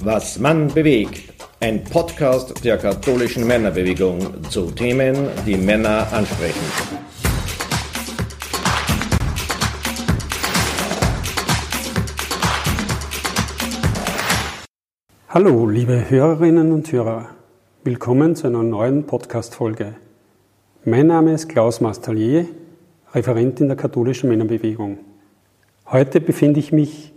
Was 0.00 0.38
Mann 0.38 0.68
bewegt. 0.68 1.34
Ein 1.58 1.82
Podcast 1.82 2.64
der 2.64 2.78
katholischen 2.78 3.44
Männerbewegung 3.44 4.44
zu 4.48 4.70
Themen, 4.70 5.16
die 5.44 5.56
Männer 5.56 6.06
ansprechen. 6.12 6.60
Hallo, 15.28 15.66
liebe 15.66 16.08
Hörerinnen 16.08 16.70
und 16.70 16.92
Hörer. 16.92 17.30
Willkommen 17.82 18.36
zu 18.36 18.46
einer 18.46 18.62
neuen 18.62 19.04
Podcast-Folge. 19.04 19.96
Mein 20.84 21.08
Name 21.08 21.32
ist 21.32 21.48
Klaus 21.48 21.80
Mastallier, 21.80 22.46
Referent 23.14 23.60
in 23.60 23.66
der 23.66 23.76
katholischen 23.76 24.28
Männerbewegung. 24.28 24.98
Heute 25.86 26.20
befinde 26.20 26.60
ich 26.60 26.70
mich 26.70 27.12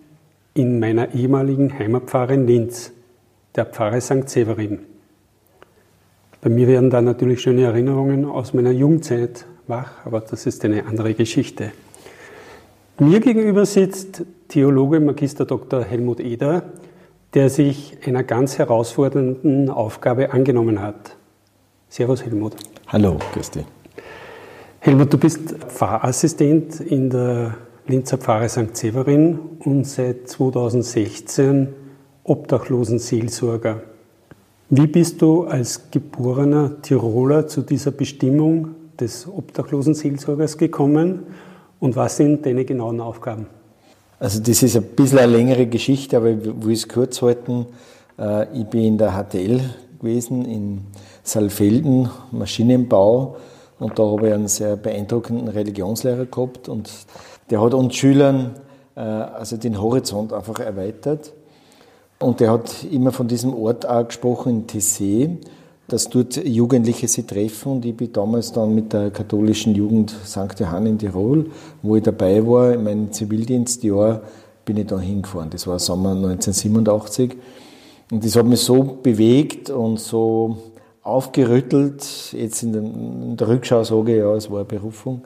in 0.54 0.80
meiner 0.80 1.14
ehemaligen 1.14 1.78
Heimatpfarre 1.78 2.34
in 2.34 2.48
Linz, 2.48 2.92
der 3.56 3.66
Pfarre 3.66 4.02
St. 4.02 4.30
Severin. 4.30 4.80
Bei 6.42 6.50
mir 6.50 6.68
werden 6.68 6.90
da 6.90 7.02
natürlich 7.02 7.42
schöne 7.42 7.64
Erinnerungen 7.64 8.26
aus 8.26 8.54
meiner 8.54 8.72
Jugendzeit 8.72 9.46
wach, 9.68 10.06
aber 10.06 10.22
das 10.22 10.46
ist 10.46 10.66
eine 10.66 10.86
andere 10.86 11.14
Geschichte. 11.14 11.72
Mir 13.00 13.20
gegenüber 13.20 13.66
sitzt 13.66 14.24
Theologe 14.48 15.00
Magister 15.00 15.46
Dr. 15.46 15.84
Helmut 15.84 16.20
Eder, 16.20 16.64
der 17.34 17.50
sich 17.50 17.98
einer 18.06 18.24
ganz 18.24 18.58
herausfordernden 18.58 19.70
Aufgabe 19.70 20.34
angenommen 20.34 20.82
hat. 20.82 21.16
Servus 21.90 22.26
Helmut. 22.26 22.56
Hallo, 22.88 23.18
Christi. 23.34 23.66
Helmut, 24.80 25.14
du 25.14 25.18
bist 25.18 25.56
Pfarrassistent 25.68 26.80
in 26.82 27.10
der 27.10 27.56
Linzer 27.88 28.18
Pfarre 28.18 28.48
St. 28.48 28.76
Severin 28.78 29.40
und 29.60 29.86
seit 29.86 30.30
2016 30.30 31.70
Obdachlosenseelsorger. 32.24 33.82
Wie 34.70 34.88
bist 34.88 35.22
du 35.22 35.46
als 35.46 35.90
geborener 35.90 36.82
Tiroler 36.82 37.48
zu 37.48 37.62
dieser 37.62 37.92
Bestimmung 37.92 38.76
des 39.00 39.28
Obdachlosenseelsorgers 39.28 40.58
gekommen 40.58 41.24
und 41.80 41.96
was 41.96 42.18
sind 42.18 42.46
deine 42.46 42.66
genauen 42.66 43.02
Aufgaben? 43.02 43.48
Also 44.20 44.40
das 44.40 44.62
ist 44.62 44.78
ein 44.78 44.84
bisschen 44.84 45.18
eine 45.18 45.32
längere 45.32 45.66
Geschichte, 45.66 46.18
aber 46.18 46.30
ich 46.30 46.46
will 46.46 46.74
es 46.74 46.88
kurz 46.88 47.22
halten. 47.24 47.66
Äh, 48.20 48.60
ich 48.60 48.66
bin 48.66 48.84
in 48.84 48.98
der 49.00 49.12
HTL 49.12 49.60
gewesen, 50.00 50.46
in 50.46 50.82
Saalfelden, 51.24 52.10
Maschinenbau 52.32 53.38
und 53.80 53.98
da 53.98 54.04
habe 54.04 54.28
ich 54.28 54.34
einen 54.36 54.48
sehr 54.48 54.76
beeindruckenden 54.76 55.48
Religionslehrer 55.48 56.28
gehabt 56.28 56.70
und 56.70 56.88
der 57.50 57.62
hat 57.62 57.74
uns 57.74 57.96
Schülern 57.96 58.52
äh, 58.96 59.00
also 59.00 59.58
den 59.58 59.82
Horizont 59.82 60.34
einfach 60.34 60.60
erweitert. 60.60 61.34
Und 62.20 62.40
der 62.40 62.52
hat 62.52 62.84
immer 62.84 63.12
von 63.12 63.28
diesem 63.28 63.54
Ort 63.54 63.88
auch 63.88 64.06
gesprochen, 64.06 64.52
in 64.52 64.68
Tessé, 64.68 65.38
dass 65.88 66.08
dort 66.08 66.38
Jugendliche 66.46 67.08
sich 67.08 67.26
treffen. 67.26 67.74
Und 67.74 67.86
ich 67.86 67.98
bin 67.98 68.14
damals 68.14 68.52
dann 68.52 68.76
mit 68.76 68.94
der 68.94 69.10
katholischen 69.10 69.74
Jugend 69.74 70.16
St. 70.26 70.60
Johann 70.60 70.86
in 70.86 71.00
Tirol, 71.00 71.48
wo 71.82 71.96
ich 71.96 72.04
dabei 72.04 72.46
war, 72.46 72.74
in 72.74 72.84
meinem 72.84 73.12
Zivildienstjahr, 73.12 74.22
bin 74.64 74.78
ich 74.78 74.88
da 74.88 75.00
hingefahren. 75.00 75.50
Das 75.50 75.66
war 75.66 75.80
Sommer 75.80 76.12
1987. 76.12 77.36
Und 78.12 78.24
das 78.24 78.36
hat 78.36 78.46
mich 78.46 78.60
so 78.60 79.00
bewegt 79.02 79.70
und 79.70 80.00
so 80.00 80.58
aufgerüttelt. 81.02 82.06
Jetzt 82.34 82.62
in 82.62 83.36
der, 83.36 83.48
Rückschau 83.48 83.84
sage 83.84 84.12
ich, 84.12 84.20
ja, 84.20 84.36
es 84.36 84.52
war 84.52 84.60
eine 84.60 84.66
Berufung. 84.66 85.24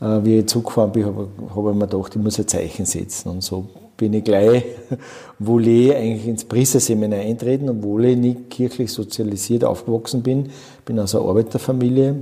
Äh, 0.00 0.24
wie 0.24 0.38
ich 0.38 0.46
zurückgefahren 0.46 0.92
bin, 0.92 1.04
habe, 1.06 1.28
habe 1.54 1.70
ich 1.70 1.76
mir 1.76 1.86
gedacht, 1.86 2.14
ich 2.14 2.22
muss 2.22 2.38
ein 2.38 2.46
Zeichen 2.46 2.86
setzen. 2.86 3.30
Und 3.30 3.42
so 3.42 3.66
bin 3.96 4.14
ich 4.14 4.24
gleich, 4.24 4.64
Volley 5.38 5.94
eigentlich 5.94 6.28
ins 6.28 6.44
Priesterseminar 6.44 7.20
eintreten, 7.20 7.68
obwohl 7.68 8.06
ich 8.06 8.16
nicht 8.16 8.50
kirchlich 8.50 8.92
sozialisiert 8.92 9.64
aufgewachsen 9.64 10.22
bin. 10.22 10.46
Ich 10.46 10.84
bin 10.84 10.98
aus 11.00 11.14
einer 11.14 11.24
Arbeiterfamilie. 11.24 12.16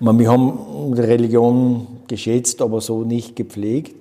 Wir 0.00 0.30
haben 0.30 0.94
die 0.96 1.00
Religion 1.02 1.86
geschätzt, 2.08 2.62
aber 2.62 2.80
so 2.80 3.02
nicht 3.04 3.36
gepflegt. 3.36 3.94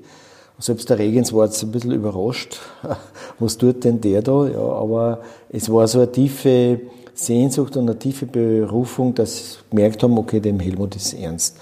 Selbst 0.57 0.89
der 0.89 0.99
Regens 0.99 1.33
war 1.33 1.45
jetzt 1.45 1.61
ein 1.63 1.71
bisschen 1.71 1.91
überrascht. 1.91 2.59
Was 3.39 3.57
tut 3.57 3.83
denn 3.83 3.99
der 3.99 4.21
da? 4.21 4.47
Ja, 4.47 4.59
aber 4.59 5.21
es 5.49 5.69
war 5.71 5.87
so 5.87 5.99
eine 5.99 6.11
tiefe 6.11 6.81
Sehnsucht 7.13 7.75
und 7.75 7.89
eine 7.89 7.99
tiefe 7.99 8.25
Berufung, 8.25 9.13
dass 9.13 9.59
wir 9.71 9.77
gemerkt 9.77 10.03
haben, 10.03 10.17
okay, 10.17 10.39
dem 10.39 10.59
Helmut 10.59 10.95
ist 10.95 11.13
ernst. 11.13 11.57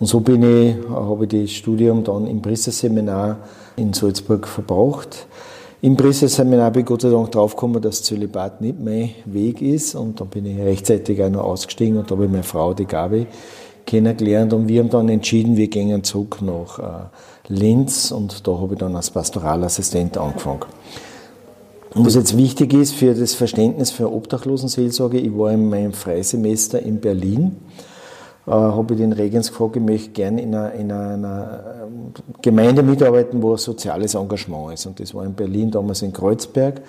Und 0.00 0.06
so 0.06 0.20
bin 0.20 0.42
ich, 0.42 0.76
habe 0.88 1.26
ich 1.26 1.42
das 1.42 1.50
Studium 1.50 2.02
dann 2.02 2.26
im 2.26 2.40
Priesterseminar 2.40 3.36
in 3.76 3.92
Salzburg 3.92 4.48
verbracht. 4.48 5.26
Im 5.82 5.94
Priesterseminar 5.94 6.70
bin 6.70 6.80
ich 6.80 6.86
Gott 6.86 7.02
sei 7.02 7.10
Dank 7.10 7.30
draufgekommen, 7.30 7.82
dass 7.82 8.02
Zölibat 8.02 8.62
nicht 8.62 8.80
mein 8.80 9.10
Weg 9.26 9.60
ist. 9.60 9.94
Und 9.94 10.18
da 10.18 10.24
bin 10.24 10.46
ich 10.46 10.58
rechtzeitig 10.58 11.22
auch 11.22 11.28
noch 11.28 11.44
ausgestiegen 11.44 11.98
und 11.98 12.10
habe 12.10 12.28
meine 12.28 12.42
Frau, 12.42 12.72
die 12.72 12.86
Gabi, 12.86 13.26
kennengelernt. 13.84 14.54
Und 14.54 14.68
wir 14.68 14.80
haben 14.80 14.88
dann 14.88 15.10
entschieden, 15.10 15.58
wir 15.58 15.68
gehen 15.68 16.02
zurück 16.02 16.38
nach 16.40 16.78
äh, 16.78 17.52
Linz 17.52 18.10
und 18.10 18.46
da 18.46 18.58
habe 18.58 18.74
ich 18.74 18.80
dann 18.80 18.96
als 18.96 19.10
Pastoralassistent 19.10 20.16
angefangen. 20.16 20.64
Und 21.94 22.06
was 22.06 22.14
jetzt 22.14 22.38
wichtig 22.38 22.72
ist 22.72 22.94
für 22.94 23.14
das 23.14 23.34
Verständnis 23.34 23.90
für 23.90 24.10
Obdachlosenseelsorge, 24.10 25.18
ich 25.18 25.36
war 25.36 25.52
in 25.52 25.68
meinem 25.68 25.92
Freisemester 25.92 26.80
in 26.80 27.00
Berlin 27.00 27.56
habe 28.54 28.94
ich 28.94 29.00
den 29.00 29.12
Regens 29.12 29.48
gefragt, 29.48 29.76
ich 29.76 29.82
möchte 29.82 30.10
gerne 30.10 30.42
in 30.42 30.54
einer, 30.54 30.72
in 30.72 30.92
einer 30.92 31.64
ähm, 31.82 32.12
Gemeinde 32.42 32.82
mitarbeiten, 32.82 33.42
wo 33.42 33.52
ein 33.52 33.58
soziales 33.58 34.14
Engagement 34.14 34.74
ist. 34.74 34.86
Und 34.86 34.98
das 34.98 35.14
war 35.14 35.24
in 35.24 35.34
Berlin, 35.34 35.70
damals 35.70 36.02
in 36.02 36.12
Kreuzberg. 36.12 36.82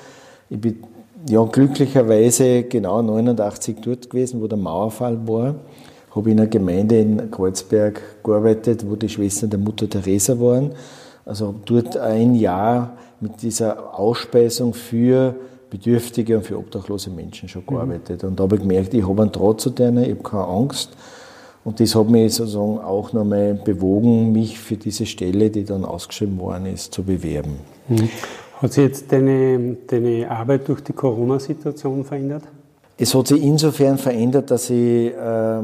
Ich 0.49 0.59
bin 0.59 0.83
ja, 1.29 1.43
glücklicherweise 1.43 2.63
genau 2.63 3.01
89 3.01 3.77
dort 3.81 4.09
gewesen, 4.09 4.41
wo 4.41 4.47
der 4.47 4.57
Mauerfall 4.57 5.27
war. 5.27 5.55
Habe 6.15 6.31
in 6.31 6.39
einer 6.39 6.49
Gemeinde 6.49 6.99
in 6.99 7.31
Kreuzberg 7.31 8.01
gearbeitet, 8.23 8.89
wo 8.89 8.95
die 8.95 9.07
Schwestern 9.07 9.49
der 9.49 9.59
Mutter 9.59 9.89
Teresa 9.89 10.39
waren. 10.39 10.71
Also 11.25 11.47
habe 11.47 11.59
dort 11.65 11.97
ein 11.97 12.35
Jahr 12.35 12.97
mit 13.19 13.41
dieser 13.41 13.97
Ausspeisung 13.97 14.73
für 14.73 15.35
Bedürftige 15.69 16.37
und 16.37 16.43
für 16.43 16.57
obdachlose 16.57 17.09
Menschen 17.11 17.47
schon 17.47 17.61
mhm. 17.61 17.67
gearbeitet. 17.67 18.23
Mhm. 18.23 18.29
Und 18.29 18.39
da 18.39 18.43
habe 18.43 18.55
ich 18.55 18.61
gemerkt, 18.61 18.93
ich 18.93 19.07
habe 19.07 19.21
einen 19.21 19.31
Draht 19.31 19.61
zu 19.61 19.69
denen, 19.69 20.03
ich 20.03 20.11
habe 20.11 20.23
keine 20.23 20.47
Angst. 20.47 20.89
Und 21.63 21.79
das 21.79 21.95
hat 21.95 22.09
mich 22.09 22.33
sozusagen 22.33 22.79
auch 22.79 23.13
nochmal 23.13 23.53
bewogen, 23.53 24.31
mich 24.31 24.59
für 24.59 24.77
diese 24.77 25.05
Stelle, 25.05 25.49
die 25.49 25.63
dann 25.63 25.85
ausgeschrieben 25.85 26.39
worden 26.39 26.65
ist, 26.65 26.93
zu 26.93 27.03
bewerben. 27.03 27.57
Mhm. 27.87 28.09
Hat 28.61 28.73
sich 28.73 28.83
jetzt 28.83 29.11
deine, 29.11 29.77
deine 29.87 30.29
Arbeit 30.29 30.67
durch 30.67 30.81
die 30.81 30.93
Corona-Situation 30.93 32.03
verändert? 32.03 32.43
Es 32.97 33.15
hat 33.15 33.27
sich 33.27 33.41
insofern 33.41 33.97
verändert, 33.97 34.51
dass 34.51 34.69
ich 34.69 35.11
äh, 35.11 35.61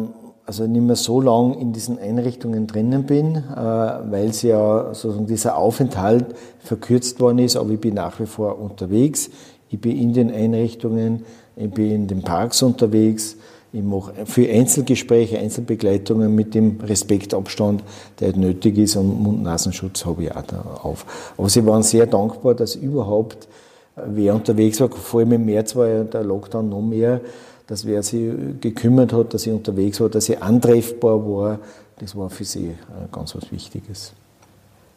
also 0.47 0.65
nicht 0.65 0.81
mehr 0.81 0.95
so 0.95 1.19
lang 1.19 1.55
in 1.59 1.73
diesen 1.73 1.99
Einrichtungen 1.99 2.67
drinnen 2.67 3.03
bin, 3.03 3.35
äh, 3.35 3.41
weil 3.55 4.31
sie 4.33 4.47
ja 4.47 4.93
sozusagen 4.93 5.27
dieser 5.27 5.57
Aufenthalt 5.57 6.25
verkürzt 6.59 7.19
worden 7.19 7.39
ist, 7.39 7.57
aber 7.57 7.71
ich 7.71 7.81
bin 7.81 7.95
nach 7.95 8.19
wie 8.19 8.25
vor 8.25 8.57
unterwegs. 8.59 9.29
Ich 9.69 9.79
bin 9.81 9.97
in 9.97 10.13
den 10.13 10.31
Einrichtungen, 10.31 11.25
ich 11.57 11.69
bin 11.69 11.91
in 11.91 12.07
den 12.07 12.21
Parks 12.21 12.63
unterwegs, 12.63 13.35
ich 13.73 13.83
mache 13.83 14.13
für 14.25 14.49
Einzelgespräche, 14.49 15.37
Einzelbegleitungen 15.37 16.33
mit 16.33 16.55
dem 16.55 16.79
Respektabstand, 16.81 17.83
der 18.19 18.29
halt 18.29 18.37
nötig 18.37 18.77
ist 18.77 18.95
und 18.95 19.21
Mund-Nasenschutz 19.21 20.05
habe 20.05 20.23
ich 20.23 20.35
auch 20.35 20.41
da 20.43 20.61
auf. 20.83 21.05
Aber 21.37 21.49
sie 21.49 21.65
waren 21.65 21.83
sehr 21.83 22.07
dankbar, 22.07 22.55
dass 22.55 22.75
überhaupt 22.75 23.47
wer 23.95 24.35
unterwegs 24.35 24.79
war. 24.79 24.89
Vor 24.89 25.19
allem 25.19 25.33
im 25.33 25.45
März 25.45 25.75
war 25.75 25.87
ja 25.87 26.03
der 26.03 26.23
Lockdown 26.23 26.69
noch 26.69 26.81
mehr, 26.81 27.19
dass 27.67 27.85
wer 27.85 28.01
sich 28.03 28.31
gekümmert 28.61 29.11
hat, 29.11 29.33
dass 29.33 29.45
ich 29.45 29.51
unterwegs 29.51 29.99
war, 29.99 30.09
dass 30.09 30.29
ich 30.29 30.41
antreffbar 30.41 31.19
war. 31.27 31.59
Das 31.99 32.15
war 32.15 32.29
für 32.29 32.45
sie 32.45 32.75
ganz 33.11 33.35
was 33.35 33.51
Wichtiges. 33.51 34.13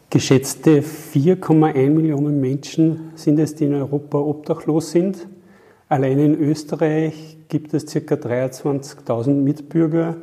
Geschätzte 0.09 0.81
4,1 0.81 1.89
Millionen 1.89 2.39
Menschen 2.39 3.11
sind 3.15 3.39
es, 3.39 3.55
die 3.55 3.65
in 3.65 3.73
Europa 3.73 4.19
obdachlos 4.19 4.91
sind. 4.91 5.27
Allein 5.89 6.19
in 6.19 6.39
Österreich 6.39 7.37
gibt 7.51 7.73
es 7.73 7.85
ca. 7.85 8.15
23.000 8.15 9.29
Mitbürger, 9.33 10.15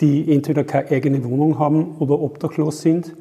die 0.00 0.32
entweder 0.32 0.64
keine 0.64 0.90
eigene 0.92 1.24
Wohnung 1.24 1.58
haben 1.58 1.96
oder 1.98 2.18
obdachlos 2.20 2.80
sind. 2.80 3.14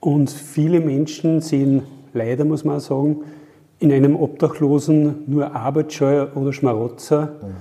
Und 0.00 0.30
viele 0.30 0.80
Menschen 0.80 1.40
sehen 1.40 1.82
leider, 2.14 2.44
muss 2.46 2.64
man 2.64 2.80
sagen, 2.80 3.24
in 3.78 3.92
einem 3.92 4.16
Obdachlosen 4.16 5.24
nur 5.26 5.54
Arbeitsscheuer 5.54 6.34
oder 6.34 6.54
Schmarotzer. 6.54 7.36
Mhm. 7.42 7.54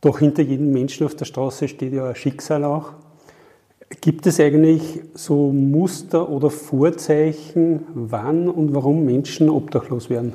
Doch 0.00 0.18
hinter 0.18 0.42
jedem 0.42 0.72
Menschen 0.72 1.06
auf 1.06 1.14
der 1.14 1.26
Straße 1.26 1.68
steht 1.68 1.92
ja 1.92 2.08
ein 2.08 2.14
Schicksal 2.14 2.64
auch. 2.64 2.92
Gibt 4.00 4.26
es 4.26 4.40
eigentlich 4.40 5.02
so 5.12 5.52
Muster 5.52 6.30
oder 6.30 6.48
Vorzeichen, 6.48 7.86
wann 7.92 8.48
und 8.48 8.74
warum 8.74 9.04
Menschen 9.04 9.50
obdachlos 9.50 10.08
werden? 10.08 10.32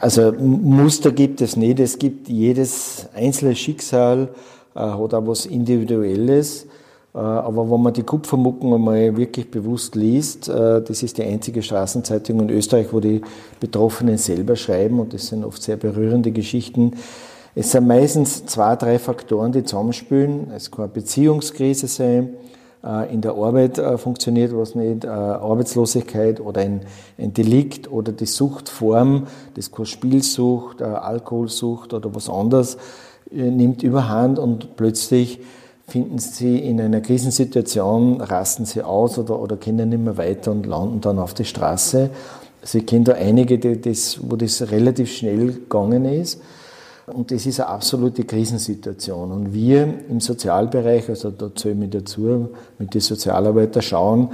Also 0.00 0.32
Muster 0.32 1.12
gibt 1.12 1.40
es 1.40 1.56
nicht. 1.56 1.80
Es 1.80 1.98
gibt 1.98 2.28
jedes 2.28 3.06
einzelne 3.14 3.54
Schicksal 3.54 4.28
äh, 4.74 4.80
hat 4.80 5.14
auch 5.14 5.26
was 5.26 5.46
Individuelles. 5.46 6.66
Äh, 7.14 7.18
aber 7.18 7.70
wenn 7.70 7.82
man 7.82 7.92
die 7.92 8.02
Kupfermucken 8.02 8.72
einmal 8.72 9.16
wirklich 9.16 9.50
bewusst 9.50 9.94
liest, 9.94 10.48
äh, 10.48 10.82
das 10.82 11.02
ist 11.02 11.18
die 11.18 11.22
einzige 11.22 11.62
Straßenzeitung 11.62 12.40
in 12.40 12.50
Österreich, 12.50 12.88
wo 12.92 13.00
die 13.00 13.20
Betroffenen 13.60 14.18
selber 14.18 14.56
schreiben 14.56 14.98
und 14.98 15.14
das 15.14 15.28
sind 15.28 15.44
oft 15.44 15.62
sehr 15.62 15.76
berührende 15.76 16.32
Geschichten. 16.32 16.92
Es 17.54 17.70
sind 17.70 17.86
meistens 17.86 18.46
zwei, 18.46 18.74
drei 18.74 18.98
Faktoren, 18.98 19.52
die 19.52 19.62
zusammenspielen. 19.62 20.50
Es 20.56 20.72
kann 20.72 20.86
eine 20.86 20.92
Beziehungskrise 20.92 21.86
sein, 21.86 22.30
in 23.10 23.22
der 23.22 23.32
Arbeit 23.32 23.80
funktioniert 23.98 24.54
was 24.54 24.74
nicht, 24.74 25.06
Arbeitslosigkeit 25.06 26.38
oder 26.38 26.60
ein, 26.60 26.82
ein 27.16 27.32
Delikt 27.32 27.90
oder 27.90 28.12
die 28.12 28.26
Suchtform, 28.26 29.26
das 29.54 29.72
kann 29.72 29.86
Spielsucht, 29.86 30.82
Alkoholsucht 30.82 31.94
oder 31.94 32.14
was 32.14 32.28
anderes, 32.28 32.76
nimmt 33.30 33.82
überhand 33.82 34.38
und 34.38 34.76
plötzlich 34.76 35.40
finden 35.86 36.18
sie 36.18 36.58
in 36.58 36.80
einer 36.80 37.00
Krisensituation, 37.00 38.20
rasten 38.20 38.64
sie 38.64 38.82
aus 38.82 39.18
oder, 39.18 39.38
oder 39.38 39.56
können 39.56 39.90
nicht 39.90 40.02
mehr 40.02 40.16
weiter 40.16 40.50
und 40.50 40.66
landen 40.66 41.00
dann 41.00 41.18
auf 41.18 41.34
der 41.34 41.44
Straße. 41.44 42.10
Also 42.62 42.78
ich 42.78 42.86
kenne 42.86 43.04
da 43.04 43.12
einige, 43.12 43.58
die 43.58 43.80
das, 43.80 44.18
wo 44.22 44.36
das 44.36 44.70
relativ 44.70 45.12
schnell 45.12 45.52
gegangen 45.52 46.06
ist. 46.06 46.40
Und 47.06 47.30
das 47.30 47.44
ist 47.44 47.60
eine 47.60 47.68
absolute 47.68 48.24
Krisensituation. 48.24 49.30
Und 49.30 49.52
wir 49.52 49.82
im 50.08 50.20
Sozialbereich, 50.20 51.08
also 51.08 51.30
da 51.30 51.54
zähle 51.54 51.74
ich 51.74 51.80
mich 51.80 51.90
dazu, 51.90 52.48
mit 52.78 52.94
den 52.94 53.00
Sozialarbeitern 53.00 53.82
schauen, 53.82 54.28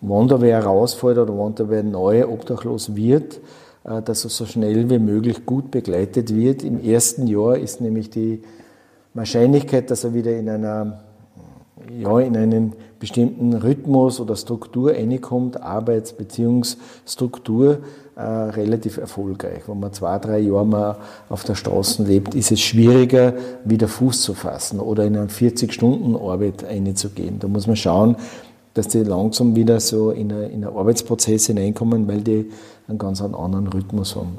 wann 0.00 0.28
da 0.28 0.40
wer 0.40 0.64
rausfällt 0.64 1.18
oder 1.18 1.36
wann 1.36 1.54
da 1.54 1.68
wer 1.68 1.82
neu 1.82 2.26
obdachlos 2.28 2.94
wird, 2.94 3.40
äh, 3.84 4.02
dass 4.02 4.24
er 4.24 4.30
so 4.30 4.46
schnell 4.46 4.88
wie 4.88 4.98
möglich 4.98 5.46
gut 5.46 5.70
begleitet 5.70 6.34
wird. 6.34 6.62
Im 6.62 6.80
ersten 6.80 7.26
Jahr 7.26 7.56
ist 7.56 7.80
nämlich 7.80 8.10
die 8.10 8.42
Wahrscheinlichkeit, 9.14 9.90
dass 9.90 10.04
er 10.04 10.14
wieder 10.14 10.36
in 10.36 10.48
einer 10.48 11.00
ja, 11.90 12.20
in 12.20 12.36
einen 12.36 12.72
bestimmten 12.98 13.54
Rhythmus 13.54 14.20
oder 14.20 14.36
Struktur 14.36 14.92
reinkommt, 14.92 15.60
Arbeits-, 15.60 16.12
Beziehungsstruktur, 16.12 17.78
äh, 18.14 18.22
relativ 18.22 18.98
erfolgreich. 18.98 19.62
Wenn 19.66 19.80
man 19.80 19.92
zwei, 19.92 20.18
drei 20.18 20.38
Jahre 20.38 20.66
mal 20.66 20.96
auf 21.28 21.44
der 21.44 21.54
Straße 21.54 22.04
lebt, 22.04 22.34
ist 22.34 22.52
es 22.52 22.60
schwieriger, 22.60 23.34
wieder 23.64 23.88
Fuß 23.88 24.22
zu 24.22 24.34
fassen 24.34 24.80
oder 24.80 25.04
in 25.04 25.16
eine 25.16 25.28
40-Stunden-Arbeit 25.28 26.64
einzugehen. 26.64 27.38
Da 27.38 27.48
muss 27.48 27.66
man 27.66 27.76
schauen, 27.76 28.16
dass 28.74 28.88
die 28.88 29.02
langsam 29.02 29.56
wieder 29.56 29.80
so 29.80 30.10
in 30.10 30.32
einen 30.32 30.64
Arbeitsprozess 30.64 31.46
hineinkommen, 31.46 32.06
weil 32.08 32.20
die 32.20 32.50
einen 32.88 32.98
ganz 32.98 33.20
anderen 33.20 33.66
Rhythmus 33.68 34.16
haben. 34.16 34.38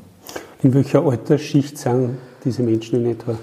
In 0.62 0.74
welcher 0.74 1.04
Altersschicht 1.04 1.78
sind 1.78 2.18
diese 2.45 2.63
Menschen 2.63 3.04
in 3.04 3.12
etwa? 3.12 3.36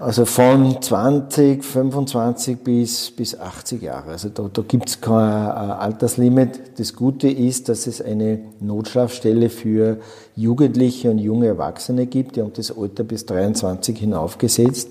Also 0.00 0.24
von 0.26 0.80
20, 0.80 1.64
25 1.64 2.58
bis, 2.58 3.10
bis 3.10 3.38
80 3.38 3.82
Jahre. 3.82 4.12
Also 4.12 4.28
da, 4.28 4.48
da 4.52 4.62
gibt 4.62 4.88
es 4.88 5.00
kein 5.00 5.12
äh, 5.12 5.50
Alterslimit. 5.50 6.78
Das 6.78 6.94
Gute 6.94 7.28
ist, 7.28 7.68
dass 7.68 7.86
es 7.86 8.00
eine 8.00 8.40
Notschlafstelle 8.60 9.50
für 9.50 9.98
Jugendliche 10.36 11.10
und 11.10 11.18
junge 11.18 11.48
Erwachsene 11.48 12.06
gibt. 12.06 12.36
Die 12.36 12.42
haben 12.42 12.52
das 12.54 12.76
Alter 12.76 13.02
bis 13.02 13.26
23 13.26 13.98
hinaufgesetzt. 13.98 14.90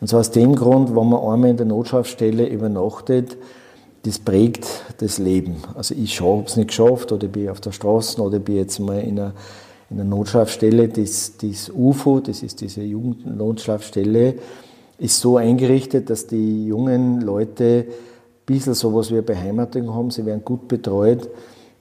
Und 0.00 0.08
zwar 0.08 0.20
aus 0.20 0.30
dem 0.32 0.54
Grund, 0.56 0.94
wenn 0.96 1.08
man 1.08 1.20
einmal 1.20 1.50
in 1.50 1.56
der 1.56 1.66
Notschlafstelle 1.66 2.46
übernachtet, 2.46 3.36
das 4.02 4.18
prägt 4.18 4.66
das 4.98 5.18
Leben. 5.18 5.56
Also 5.74 5.94
ich 5.94 6.20
habe 6.20 6.44
es 6.46 6.56
nicht 6.56 6.68
geschafft 6.68 7.12
oder 7.12 7.28
bin 7.28 7.50
auf 7.50 7.60
der 7.60 7.72
Straße 7.72 8.20
oder 8.20 8.38
bin 8.38 8.56
jetzt 8.56 8.78
mal 8.78 9.00
in 9.00 9.18
einer 9.18 9.32
in 9.90 9.96
der 9.96 10.06
Notschlafstelle, 10.06 10.88
das, 10.88 11.34
das 11.40 11.70
UFO, 11.70 12.20
das 12.20 12.42
ist 12.42 12.60
diese 12.60 12.82
Jugendnotschlafstelle, 12.82 14.34
ist 14.98 15.20
so 15.20 15.36
eingerichtet, 15.36 16.10
dass 16.10 16.26
die 16.26 16.66
jungen 16.66 17.20
Leute 17.20 17.86
ein 17.88 17.94
bisschen 18.44 18.74
sowas 18.74 19.10
wie 19.10 19.14
eine 19.14 19.22
Beheimatung 19.22 19.94
haben, 19.94 20.10
sie 20.10 20.26
werden 20.26 20.44
gut 20.44 20.68
betreut. 20.68 21.28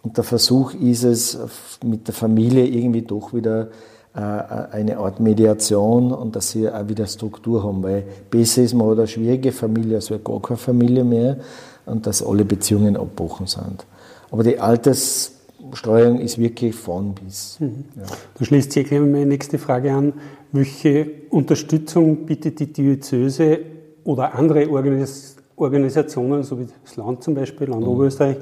Und 0.03 0.15
der 0.15 0.23
Versuch 0.23 0.73
ist 0.73 1.03
es, 1.03 1.37
mit 1.83 2.07
der 2.07 2.13
Familie 2.13 2.65
irgendwie 2.65 3.01
doch 3.01 3.33
wieder 3.33 3.69
äh, 4.15 4.19
eine 4.19 4.97
Art 4.97 5.19
Mediation 5.19 6.13
und 6.13 6.35
dass 6.35 6.51
sie 6.51 6.69
auch 6.69 6.87
wieder 6.87 7.07
Struktur 7.07 7.63
haben, 7.63 7.83
weil 7.83 8.03
besser 8.29 8.63
ist 8.63 8.73
man 8.73 8.89
hat 8.89 8.99
eine 8.99 9.07
schwierige 9.07 9.51
Familie 9.51 9.97
als 9.97 10.09
gar 10.23 10.41
keine 10.41 10.57
Familie 10.57 11.03
mehr 11.03 11.37
und 11.85 12.07
dass 12.07 12.23
alle 12.23 12.45
Beziehungen 12.45 12.95
abgebrochen 12.95 13.47
sind. 13.47 13.85
Aber 14.31 14.43
die 14.43 14.59
Alters 14.59 15.36
Steuerung 15.73 16.19
ist 16.19 16.37
wirklich 16.37 16.75
von 16.75 17.13
bis. 17.13 17.59
Mhm. 17.59 17.85
Ja. 17.95 18.03
Da 18.35 18.45
schließt 18.45 18.71
sich 18.71 18.87
gleich 18.87 18.99
meine 18.99 19.25
nächste 19.25 19.57
Frage 19.57 19.93
an. 19.93 20.13
Welche 20.51 21.07
Unterstützung 21.29 22.25
bietet 22.25 22.59
die 22.59 22.71
Diözese 22.71 23.59
oder 24.03 24.35
andere 24.35 24.69
Organis 24.69 25.35
Organisationen, 25.57 26.43
so 26.43 26.59
wie 26.59 26.67
das 26.83 26.95
Land 26.97 27.23
zum 27.23 27.33
Beispiel, 27.33 27.67
Land 27.67 27.81
mhm. 27.81 27.87
Oberösterreich, 27.87 28.37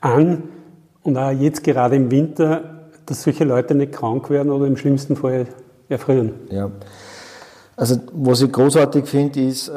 an 0.00 0.42
und 1.02 1.16
auch 1.16 1.30
jetzt 1.30 1.62
gerade 1.62 1.96
im 1.96 2.10
Winter, 2.10 2.88
dass 3.06 3.22
solche 3.22 3.44
Leute 3.44 3.74
nicht 3.74 3.92
krank 3.92 4.28
werden 4.28 4.50
oder 4.50 4.66
im 4.66 4.76
schlimmsten 4.76 5.16
Fall 5.16 5.46
erfrieren? 5.88 6.32
Ja. 6.50 6.70
Also 7.78 8.00
was 8.12 8.42
ich 8.42 8.50
großartig 8.50 9.04
finde, 9.04 9.40
ist 9.40 9.68
äh, 9.68 9.72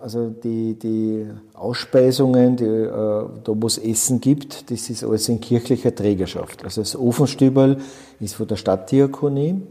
also 0.00 0.28
die, 0.28 0.74
die 0.74 1.26
Ausspeisungen, 1.54 2.54
die, 2.54 2.64
äh, 2.64 2.88
da 2.88 3.28
wo 3.46 3.66
es 3.66 3.76
Essen 3.76 4.20
gibt, 4.20 4.70
das 4.70 4.88
ist 4.88 5.02
alles 5.02 5.28
in 5.28 5.40
kirchlicher 5.40 5.92
Trägerschaft. 5.92 6.62
Also 6.62 6.80
das 6.80 6.94
Ofenstübel 6.94 7.78
ist 8.20 8.36
von 8.36 8.46
der 8.46 8.54
Stadtdiakonie, 8.54 9.62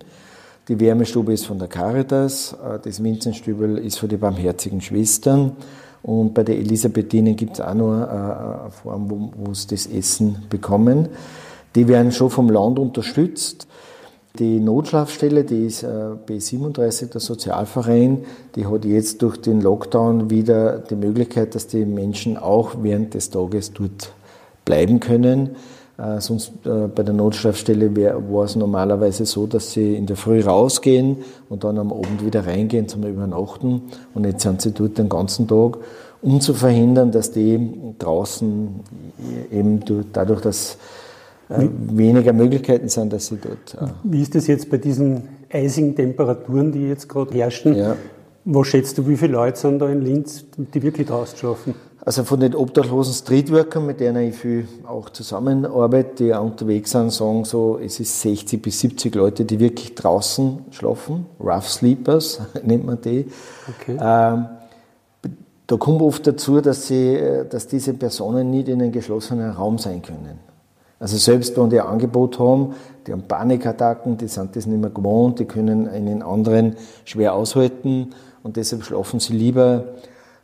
die 0.68 0.78
Wärmestube 0.78 1.31
ist 1.31 1.46
von 1.46 1.58
der 1.58 1.70
Caritas, 1.70 2.52
äh, 2.52 2.80
das 2.84 3.00
Minzenstübel 3.00 3.78
ist 3.78 3.98
von 3.98 4.10
den 4.10 4.20
Barmherzigen 4.20 4.82
Schwestern 4.82 5.54
und 6.04 6.34
bei 6.34 6.44
der 6.44 6.58
Elisabethinen 6.58 7.38
gibt 7.38 7.54
es 7.54 7.62
auch 7.62 7.75
noch 7.75 7.94
äh, 7.94 8.08
eine 8.08 8.72
Form, 8.72 9.10
wo, 9.10 9.32
wo 9.38 9.54
sie 9.54 9.68
das 9.68 9.88
Essen 9.88 10.44
bekommen. 10.50 11.08
Die 11.75 11.88
werden 11.88 12.12
schon 12.12 12.30
vom 12.30 12.50
Land 12.50 12.78
unterstützt. 12.78 13.69
Die 14.39 14.62
Notschlafstelle, 14.62 15.44
die 15.44 15.65
ist 15.65 15.83
äh, 15.83 15.88
B37, 16.25 17.07
der 17.07 17.19
Sozialverein, 17.19 18.24
die 18.56 18.65
hat 18.68 18.86
jetzt 18.86 19.21
durch 19.21 19.36
den 19.36 19.59
Lockdown 19.59 20.30
wieder 20.30 20.80
die 20.80 20.95
Möglichkeit, 20.95 21.56
dass 21.56 21.68
die 21.68 21.86
Menschen 21.86 22.38
auch 22.38 22.75
während 22.81 23.15
des 23.15 23.31
Tages 23.31 23.74
dort 23.74 24.13
bleiben 24.63 25.01
können. 25.01 25.57
Äh, 25.97 26.21
sonst 26.21 26.53
äh, 26.65 26.88
bei 26.88 27.03
der 27.03 27.13
Notschlafstelle 27.13 27.94
war 28.31 28.45
es 28.45 28.56
normalerweise 28.56 29.25
so, 29.25 29.45
dass 29.45 29.74
sie 29.74 29.95
in 29.95 30.06
der 30.06 30.15
Früh 30.15 30.39
rausgehen 30.39 31.18
und 31.50 31.65
dann 31.65 31.77
am 31.77 31.91
Abend 31.91 32.25
wieder 32.25 32.47
reingehen 32.47 32.88
zum 32.88 33.03
Übernachten. 33.03 33.81
Und 34.13 34.25
jetzt 34.25 34.44
sind 34.44 34.62
sie 34.62 34.71
dort 34.71 34.97
den 34.97 35.09
ganzen 35.09 35.50
Tag, 35.50 35.80
um 36.21 36.39
zu 36.39 36.53
verhindern, 36.53 37.12
dass 37.12 37.33
die 37.33 37.59
draußen 38.00 38.69
eben 39.51 39.81
dadurch, 40.13 40.39
dass 40.39 40.77
äh, 41.50 41.68
weniger 41.92 42.32
Möglichkeiten 42.34 42.89
sind, 42.89 43.12
dass 43.12 43.27
sie 43.27 43.38
dort. 43.38 43.75
Äh 43.82 43.91
wie 44.03 44.22
ist 44.22 44.36
das 44.36 44.48
jetzt 44.48 44.70
bei 44.70 44.77
diesen 44.77 45.27
eisigen 45.51 45.96
Temperaturen, 45.96 46.72
die 46.72 46.88
jetzt 46.88 47.10
gerade 47.10 47.34
herrschen? 47.34 47.75
Ja. 47.75 47.96
Was 48.46 48.68
schätzt 48.68 48.98
du, 48.98 49.08
wie 49.08 49.18
viele 49.18 49.34
Leute 49.34 49.60
sind 49.60 49.79
da 49.79 49.89
in 49.89 50.01
Linz, 50.01 50.46
die 50.58 50.82
wirklich 50.82 51.08
draußen 51.08 51.38
schlafen? 51.38 51.75
Also 52.01 52.24
von 52.24 52.39
den 52.39 52.56
obdachlosen 52.56 53.13
Streetworkern, 53.13 53.86
mit 53.86 54.00
denen 54.00 54.29
ich 54.29 54.36
viel 54.36 54.68
auch 54.88 55.10
zusammenarbeite, 55.10 56.24
die 56.24 56.34
auch 56.34 56.46
unterwegs 56.46 56.91
sind, 56.91 57.12
sagen 57.12 57.44
so, 57.44 57.77
es 57.77 58.00
ist 58.00 58.22
60 58.22 58.62
bis 58.62 58.79
70 58.79 59.15
Leute, 59.15 59.44
die 59.44 59.60
wirklich 59.60 59.96
draußen 59.96 60.60
schlafen. 60.72 61.25
Rough 61.39 61.70
Sleepers 61.70 62.41
nennt 62.63 62.86
man 62.86 63.01
die. 63.01 63.27
Okay. 63.68 63.98
Ähm, 64.01 64.46
da 65.68 65.77
kommt 65.77 66.01
oft 66.01 66.25
dazu, 66.25 66.62
dass, 66.62 66.88
sie, 66.88 67.15
äh, 67.15 67.46
dass 67.48 67.68
diese 67.68 67.94
Personen 67.94 68.50
nicht 68.50 68.70
in 68.70 68.82
einem 68.82 68.91
geschlossenen 68.91 69.51
Raum 69.51 69.77
sein 69.77 70.01
können. 70.01 70.49
Also 71.00 71.18
selbst 71.18 71.58
wenn 71.58 71.70
die 71.70 71.79
ein 71.79 71.88
Angebot 71.88 72.39
haben, 72.39 72.74
die 73.08 73.13
haben 73.13 73.24
Panikattacken, 73.24 74.18
die 74.18 74.27
sind 74.27 74.56
das 74.56 74.65
nicht 74.65 74.82
mehr 74.82 74.89
gewohnt, 74.89 75.39
die 75.39 75.46
können 75.46 75.88
einen 75.88 76.22
anderen 76.22 76.75
schwer 77.06 77.34
aushalten 77.34 78.10
und 78.44 78.58
deshalb 78.58 78.84
schlafen 78.84 79.20
sie 79.20 79.34
lieber 79.34 79.86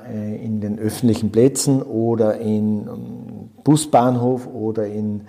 äh, 0.09 0.43
in 0.43 0.61
den 0.61 0.79
öffentlichen 0.79 1.31
Plätzen 1.31 1.81
oder 1.81 2.37
in 2.37 2.87
ähm, 2.87 3.49
Busbahnhof 3.63 4.47
oder 4.47 4.87
in 4.87 5.21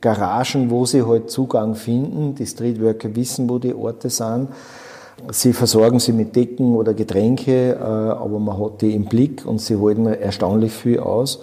Garagen, 0.00 0.70
wo 0.70 0.84
sie 0.84 1.06
halt 1.06 1.30
Zugang 1.30 1.74
finden. 1.74 2.34
Die 2.34 2.46
Streetworker 2.46 3.14
wissen, 3.14 3.48
wo 3.48 3.58
die 3.58 3.74
Orte 3.74 4.10
sind. 4.10 4.48
Sie 5.30 5.52
versorgen 5.52 5.98
sie 5.98 6.12
mit 6.12 6.36
Decken 6.36 6.74
oder 6.74 6.92
Getränke, 6.92 7.72
äh, 7.72 7.82
aber 7.82 8.38
man 8.38 8.58
hat 8.58 8.82
die 8.82 8.94
im 8.94 9.06
Blick 9.06 9.46
und 9.46 9.60
sie 9.60 9.80
halten 9.80 10.06
erstaunlich 10.06 10.72
viel 10.72 10.98
aus. 10.98 11.40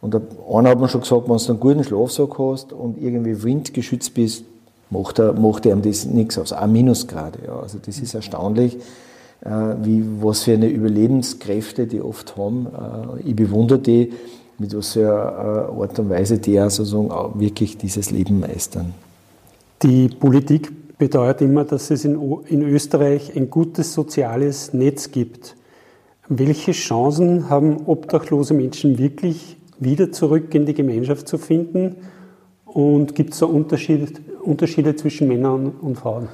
Und 0.00 0.14
einer 0.14 0.70
hat 0.70 0.80
mir 0.80 0.88
schon 0.88 1.00
gesagt, 1.00 1.28
wenn 1.28 1.36
du 1.36 1.48
einen 1.48 1.60
guten 1.60 1.84
Schlafsack 1.84 2.38
hast 2.38 2.72
und 2.72 3.00
irgendwie 3.02 3.42
windgeschützt 3.42 4.14
bist, 4.14 4.44
macht, 4.90 5.18
er, 5.18 5.32
macht 5.32 5.66
einem 5.66 5.82
das 5.82 6.06
nichts 6.06 6.38
aus. 6.38 6.52
Auch 6.52 6.66
Minusgrade. 6.66 7.40
Ja. 7.46 7.58
Also 7.60 7.78
das 7.84 7.98
ist 7.98 8.14
erstaunlich, 8.14 8.76
äh, 9.44 9.50
wie, 9.82 10.04
was 10.20 10.44
für 10.44 10.52
eine 10.52 10.68
Überlebenskräfte 10.68 11.86
die 11.86 12.00
oft 12.00 12.36
haben. 12.36 12.66
Äh, 12.66 13.28
ich 13.28 13.36
bewundere 13.36 13.78
die, 13.78 14.12
mit 14.58 14.76
was 14.76 14.92
für 14.92 15.08
einer 15.08 15.82
Art 15.82 15.98
und 15.98 16.10
Weise 16.10 16.38
die 16.38 16.60
auch 16.60 16.70
sozusagen 16.70 17.10
auch 17.10 17.38
wirklich 17.38 17.76
dieses 17.76 18.10
Leben 18.10 18.40
meistern. 18.40 18.94
Die 19.82 20.08
Politik 20.08 20.98
bedeutet 20.98 21.42
immer, 21.42 21.64
dass 21.64 21.90
es 21.90 22.04
in, 22.04 22.20
in 22.48 22.62
Österreich 22.62 23.36
ein 23.36 23.50
gutes 23.50 23.94
soziales 23.94 24.72
Netz 24.72 25.12
gibt. 25.12 25.54
Welche 26.28 26.72
Chancen 26.72 27.48
haben 27.48 27.86
obdachlose 27.86 28.54
Menschen 28.54 28.98
wirklich, 28.98 29.56
wieder 29.80 30.12
zurück 30.12 30.54
in 30.54 30.66
die 30.66 30.74
Gemeinschaft 30.74 31.28
zu 31.28 31.38
finden? 31.38 31.96
Und 32.64 33.14
gibt 33.14 33.32
es 33.32 33.40
da 33.40 33.46
Unterschiede, 33.46 34.12
Unterschiede 34.42 34.94
zwischen 34.96 35.28
Männern 35.28 35.72
und 35.80 35.96
Frauen? 35.96 36.28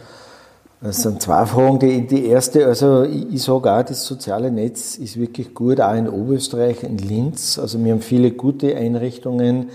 Das 0.81 1.03
sind 1.03 1.23
zwei 1.23 1.47
Fragen. 1.47 1.79
Die, 1.79 2.07
die 2.07 2.27
erste, 2.27 2.67
also 2.67 3.05
ich, 3.05 3.33
ich 3.33 3.43
sage 3.43 3.73
auch, 3.73 3.83
das 3.83 4.05
soziale 4.05 4.51
Netz 4.51 4.97
ist 4.97 5.19
wirklich 5.19 5.55
gut, 5.55 5.81
auch 5.81 5.95
in 5.95 6.09
Oberösterreich, 6.09 6.83
in 6.83 6.99
Linz. 6.99 7.59
Also 7.59 7.83
wir 7.83 7.93
haben 7.93 8.03
viele 8.03 8.33
gute 8.33 8.77
Einrichtungen, 8.77 9.71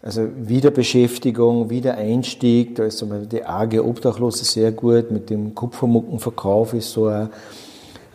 also 0.00 0.26
Wiederbeschäftigung, 0.36 1.70
Wiedereinstieg, 1.70 2.76
da 2.76 2.84
ist 2.84 2.98
zum 2.98 3.08
Beispiel 3.08 3.28
die 3.28 3.44
AG 3.44 3.78
Obdachlose 3.80 4.44
sehr 4.44 4.72
gut, 4.72 5.10
mit 5.10 5.30
dem 5.30 5.54
Kupfermuckenverkauf 5.54 6.74
ist 6.74 6.92
so 6.92 7.06
eine 7.06 7.30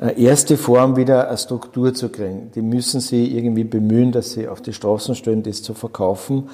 erste 0.07 0.57
Form, 0.57 0.95
wieder 0.95 1.27
eine 1.27 1.37
Struktur 1.37 1.93
zu 1.93 2.09
kriegen. 2.09 2.51
Die 2.55 2.61
müssen 2.61 3.01
sie 3.01 3.35
irgendwie 3.35 3.65
bemühen, 3.65 4.11
dass 4.11 4.31
sie 4.31 4.47
auf 4.47 4.61
die 4.61 4.73
Straßen 4.73 5.15
stellen, 5.15 5.43
das 5.43 5.61
zu 5.61 5.73
verkaufen. 5.73 6.49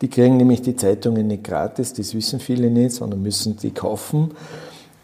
Die 0.00 0.08
kriegen 0.08 0.36
nämlich 0.36 0.62
die 0.62 0.76
Zeitungen 0.76 1.26
nicht 1.26 1.44
gratis, 1.44 1.92
das 1.92 2.14
wissen 2.14 2.40
viele 2.40 2.70
nicht, 2.70 2.92
sondern 2.92 3.22
müssen 3.22 3.56
die 3.56 3.70
kaufen. 3.70 4.32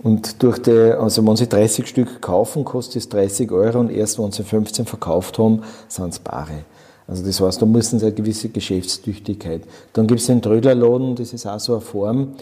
Und 0.02 0.42
durch 0.42 0.58
die, 0.58 0.70
also 0.70 1.26
wenn 1.26 1.36
sie 1.36 1.48
30 1.48 1.86
Stück 1.86 2.20
kaufen, 2.20 2.64
kostet 2.64 2.96
es 2.96 3.08
30 3.08 3.50
Euro 3.50 3.80
und 3.80 3.90
erst 3.90 4.18
wenn 4.18 4.30
sie 4.32 4.44
15 4.44 4.86
verkauft 4.86 5.38
haben, 5.38 5.62
sind 5.88 6.12
es 6.12 6.18
Bare. 6.18 6.64
Also 7.06 7.24
das 7.24 7.40
heißt, 7.40 7.62
da 7.62 7.66
müssen 7.66 7.98
sie 7.98 8.06
eine 8.06 8.14
gewisse 8.14 8.48
Geschäftstüchtigkeit. 8.48 9.62
Dann 9.92 10.06
gibt 10.06 10.20
es 10.20 10.26
den 10.26 10.42
Trödlerladen, 10.42 11.16
das 11.16 11.32
ist 11.32 11.46
auch 11.46 11.60
so 11.60 11.72
eine 11.72 11.80
Form, 11.80 12.34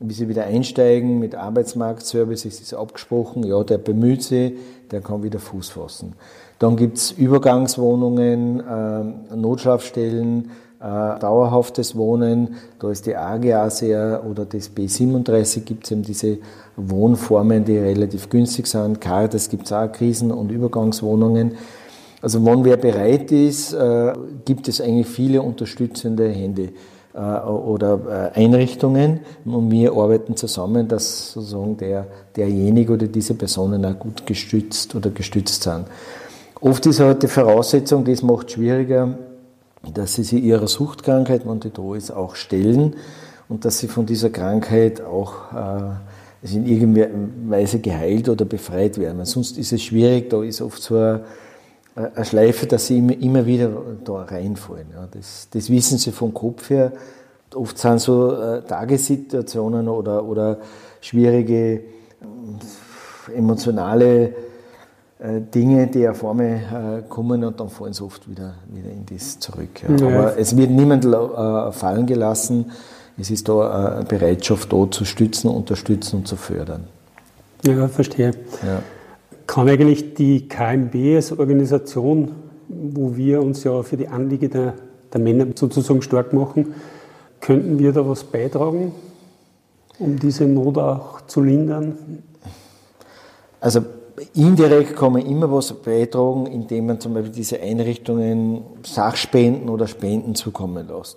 wie 0.00 0.14
sie 0.14 0.28
wieder 0.28 0.44
einsteigen 0.44 1.18
mit 1.18 1.34
Arbeitsmarktservice, 1.34 2.44
es 2.44 2.60
ist 2.60 2.74
abgesprochen, 2.74 3.44
ja, 3.44 3.64
der 3.64 3.78
bemüht 3.78 4.22
sich, 4.22 4.54
der 4.90 5.00
kann 5.00 5.22
wieder 5.22 5.40
Fuß 5.40 5.70
fassen. 5.70 6.14
Dann 6.58 6.76
gibt 6.76 6.98
es 6.98 7.10
Übergangswohnungen, 7.10 8.60
äh, 8.60 9.36
Notschlafstellen, 9.36 10.50
äh, 10.80 11.18
dauerhaftes 11.18 11.96
Wohnen, 11.96 12.54
da 12.78 12.90
ist 12.90 13.06
die 13.06 13.16
AG 13.16 13.52
auch 13.54 13.70
sehr, 13.70 14.22
oder 14.28 14.44
das 14.44 14.70
B37 14.70 15.62
gibt 15.62 15.84
es 15.84 15.90
eben 15.90 16.02
diese 16.02 16.38
Wohnformen, 16.76 17.64
die 17.64 17.76
relativ 17.76 18.28
günstig 18.28 18.68
sind. 18.68 19.00
Caritas 19.00 19.48
gibt 19.48 19.66
es 19.66 19.72
auch 19.72 19.90
Krisen- 19.90 20.30
und 20.30 20.52
Übergangswohnungen. 20.52 21.56
Also 22.22 22.44
wenn 22.44 22.64
wer 22.64 22.76
bereit 22.76 23.32
ist, 23.32 23.72
äh, 23.72 24.12
gibt 24.44 24.68
es 24.68 24.80
eigentlich 24.80 25.08
viele 25.08 25.42
unterstützende 25.42 26.28
Hände 26.28 26.70
oder 27.14 28.32
äh, 28.34 28.38
Einrichtungen 28.38 29.20
und 29.44 29.70
wir 29.70 29.92
arbeiten 29.92 30.36
zusammen, 30.36 30.86
dass 30.88 31.32
sozusagen 31.32 31.76
der, 31.76 32.06
derjenige 32.36 32.92
oder 32.92 33.06
diese 33.06 33.34
Personen 33.34 33.84
auch 33.84 33.98
gut 33.98 34.26
gestützt 34.26 34.94
oder 34.94 35.10
gestützt 35.10 35.62
sind. 35.62 35.86
Oft 36.60 36.86
ist 36.86 37.00
halt 37.00 37.22
die 37.22 37.28
Voraussetzung, 37.28 38.04
das 38.04 38.22
macht 38.22 38.50
schwieriger, 38.52 39.16
dass 39.94 40.14
sie 40.14 40.24
sich 40.24 40.42
ihrer 40.42 40.68
Suchtkrankheit, 40.68 41.46
wenn 41.46 41.60
die 41.60 41.70
da 41.70 41.94
ist, 41.94 42.10
auch 42.10 42.34
stellen 42.34 42.96
und 43.48 43.64
dass 43.64 43.78
sie 43.78 43.88
von 43.88 44.06
dieser 44.06 44.30
Krankheit 44.30 45.00
auch 45.00 45.52
äh, 45.54 46.54
in 46.54 46.66
irgendeiner 46.66 47.08
Weise 47.48 47.80
geheilt 47.80 48.28
oder 48.28 48.44
befreit 48.44 48.98
werden. 48.98 49.24
Sonst 49.24 49.58
ist 49.58 49.72
es 49.72 49.82
schwierig, 49.82 50.30
da 50.30 50.42
ist 50.42 50.60
oft 50.60 50.82
so 50.82 50.96
eine, 50.96 51.24
eine 52.14 52.24
Schleife, 52.24 52.66
dass 52.66 52.86
sie 52.86 52.98
immer, 52.98 53.18
immer 53.18 53.46
wieder 53.46 53.70
da 54.04 54.22
reinfallen. 54.22 54.86
Ja. 54.94 55.08
Das, 55.10 55.48
das 55.50 55.70
wissen 55.70 55.98
sie 55.98 56.12
vom 56.12 56.32
Kopf 56.32 56.70
her. 56.70 56.92
Oft 57.54 57.78
sind 57.78 58.00
so 58.00 58.32
äh, 58.32 58.62
Tagessituationen 58.62 59.88
oder, 59.88 60.24
oder 60.24 60.58
schwierige 61.00 61.74
äh, 61.74 61.82
emotionale 63.34 64.34
äh, 65.18 65.40
Dinge, 65.52 65.86
die 65.88 66.08
auf 66.08 66.24
einmal 66.24 67.00
äh, 67.00 67.08
kommen 67.08 67.42
und 67.42 67.58
dann 67.58 67.68
fallen 67.68 67.92
sie 67.92 68.04
oft 68.04 68.28
wieder, 68.28 68.54
wieder 68.68 68.90
in 68.90 69.04
das 69.06 69.38
zurück. 69.38 69.82
Ja. 69.82 69.96
Ja. 69.96 70.06
Aber 70.06 70.38
es 70.38 70.56
wird 70.56 70.70
niemand 70.70 71.04
äh, 71.04 71.72
fallen 71.72 72.06
gelassen. 72.06 72.70
Es 73.20 73.30
ist 73.30 73.48
da 73.48 73.96
eine 73.96 74.04
Bereitschaft 74.04 74.72
da 74.72 74.88
zu 74.88 75.04
stützen, 75.04 75.48
unterstützen 75.48 76.18
und 76.18 76.28
zu 76.28 76.36
fördern. 76.36 76.84
Ja, 77.64 77.88
verstehe. 77.88 78.30
Ja. 78.64 78.80
Kann 79.48 79.66
eigentlich 79.66 80.12
die 80.12 80.46
KMB 80.46 81.16
als 81.16 81.36
Organisation, 81.36 82.32
wo 82.68 83.16
wir 83.16 83.42
uns 83.42 83.64
ja 83.64 83.82
für 83.82 83.96
die 83.96 84.06
Anliege 84.06 84.50
der, 84.50 84.74
der 85.10 85.20
Männer 85.20 85.46
sozusagen 85.54 86.02
stark 86.02 86.34
machen, 86.34 86.74
könnten 87.40 87.78
wir 87.78 87.92
da 87.92 88.06
was 88.06 88.24
beitragen, 88.24 88.92
um 89.98 90.18
diese 90.18 90.44
Not 90.44 90.76
auch 90.76 91.22
zu 91.22 91.40
lindern? 91.40 91.96
Also 93.58 93.80
Indirekt 94.34 94.94
kann 94.94 95.14
man 95.14 95.24
immer 95.24 95.50
was 95.50 95.72
beitragen, 95.72 96.44
indem 96.44 96.86
man 96.86 97.00
zum 97.00 97.14
Beispiel 97.14 97.32
diese 97.32 97.58
Einrichtungen 97.58 98.64
Sachspenden 98.82 99.70
oder 99.70 99.86
Spenden 99.86 100.34
zukommen 100.34 100.86
lässt. 100.88 101.16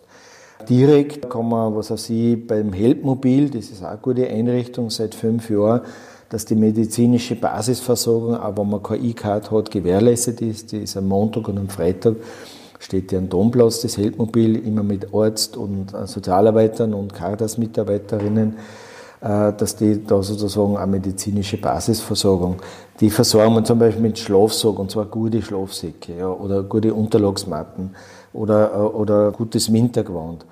Direkt 0.69 1.29
kann 1.29 1.49
man, 1.49 1.75
was 1.75 1.91
weiß 1.91 2.09
ich, 2.11 2.47
beim 2.47 2.71
Helpmobil, 2.71 3.49
das 3.49 3.71
ist 3.71 3.83
auch 3.83 3.89
eine 3.89 3.97
gute 3.97 4.27
Einrichtung 4.27 4.89
seit 4.89 5.15
fünf 5.15 5.49
Jahren, 5.49 5.81
dass 6.31 6.45
die 6.45 6.55
medizinische 6.55 7.35
Basisversorgung, 7.35 8.35
auch 8.35 8.57
wenn 8.57 8.69
man 8.69 8.81
keine 8.81 9.03
E-Card 9.03 9.51
hat, 9.51 9.69
gewährleistet 9.69 10.41
ist. 10.41 10.71
Die 10.71 10.77
ist 10.77 10.95
am 10.95 11.07
Montag 11.07 11.47
und 11.49 11.57
am 11.57 11.67
Freitag 11.69 12.15
steht 12.79 13.11
ja 13.11 13.19
am 13.19 13.29
Domplatz, 13.29 13.81
das 13.81 13.97
Helpmobil, 13.97 14.55
immer 14.65 14.81
mit 14.81 15.13
Arzt 15.13 15.57
und 15.57 15.91
Sozialarbeitern 16.05 16.93
und 16.93 17.13
Caritas-Mitarbeiterinnen 17.13 18.55
äh, 19.21 19.53
dass 19.53 19.75
die 19.75 20.03
da 20.03 20.23
sozusagen 20.23 20.77
eine 20.77 20.93
medizinische 20.93 21.57
Basisversorgung, 21.57 22.55
die 22.99 23.11
versorgen 23.11 23.53
wir 23.53 23.63
zum 23.63 23.77
Beispiel 23.77 24.01
mit 24.01 24.17
Schlafsack, 24.17 24.79
und 24.79 24.89
zwar 24.89 25.05
gute 25.05 25.41
Schlafsäcke, 25.41 26.17
ja, 26.17 26.27
oder 26.27 26.63
gute 26.63 26.93
Unterlagsmatten 26.93 27.91
oder, 28.33 28.73
äh, 28.73 28.77
oder 28.77 29.31
gutes 29.31 29.71
Wintergewand. 29.71 30.45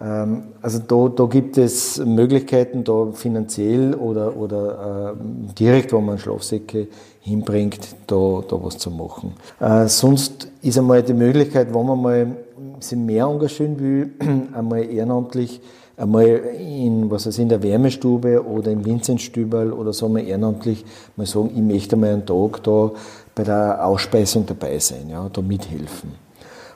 Ähm, 0.00 0.44
also 0.60 0.78
da, 0.78 1.08
da 1.14 1.26
gibt 1.26 1.58
es 1.58 1.98
Möglichkeiten, 1.98 2.84
da 2.84 3.12
finanziell 3.12 3.94
oder, 3.94 4.36
oder 4.36 5.14
äh, 5.14 5.54
direkt, 5.58 5.92
wo 5.92 6.00
man 6.00 6.18
Schlafsäcke 6.18 6.88
hinbringt, 7.20 7.96
da, 8.06 8.42
da 8.48 8.62
was 8.62 8.78
zu 8.78 8.90
machen. 8.90 9.34
Äh, 9.60 9.86
sonst 9.88 10.48
ist 10.62 10.78
einmal 10.78 11.02
die 11.02 11.14
Möglichkeit, 11.14 11.72
wenn 11.72 11.86
man 11.86 12.02
mal 12.02 12.36
sich 12.80 12.98
mehr 12.98 13.26
engagieren 13.26 13.78
will, 13.78 14.10
einmal 14.52 14.84
ehrenamtlich 14.84 15.60
einmal 15.96 16.26
in, 16.26 17.10
was 17.10 17.26
weiß, 17.26 17.38
in 17.38 17.48
der 17.48 17.62
Wärmestube 17.62 18.44
oder 18.44 18.72
im 18.72 18.84
Vinzenzstüberl 18.84 19.72
oder 19.72 19.92
so 19.92 20.08
mal 20.08 20.26
ehrenamtlich 20.26 20.84
mal 21.16 21.26
sagen, 21.26 21.50
ich 21.54 21.62
möchte 21.62 21.96
mal 21.96 22.12
einen 22.12 22.26
Tag 22.26 22.62
da 22.64 22.90
bei 23.34 23.44
der 23.44 23.86
Ausspeisung 23.86 24.44
dabei 24.46 24.78
sein, 24.78 25.08
ja, 25.08 25.28
da 25.32 25.40
mithelfen. 25.40 26.23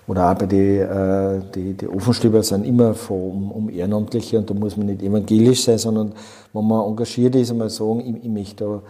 Oder 0.09 0.33
auch 0.33 0.35
bei 0.35 0.47
den 0.47 0.81
äh, 0.81 1.41
die, 1.55 1.75
die 1.75 1.87
Ofenstüber 1.87 2.43
sind 2.43 2.65
immer 2.65 2.95
um, 3.11 3.53
um 3.53 3.71
Ehrenamtliche 3.71 4.39
und 4.39 4.49
da 4.49 4.55
muss 4.55 4.77
man 4.77 4.87
nicht 4.87 5.03
evangelisch 5.03 5.65
sein, 5.65 5.77
sondern 5.77 6.13
wenn 6.55 6.67
man 6.67 6.87
engagiert 6.87 7.37
ist, 7.37 7.51
einmal 7.51 7.69
sagen, 7.69 8.01
ich, 8.01 8.25
ich 8.25 8.31
möchte 8.31 8.65
da 8.65 8.83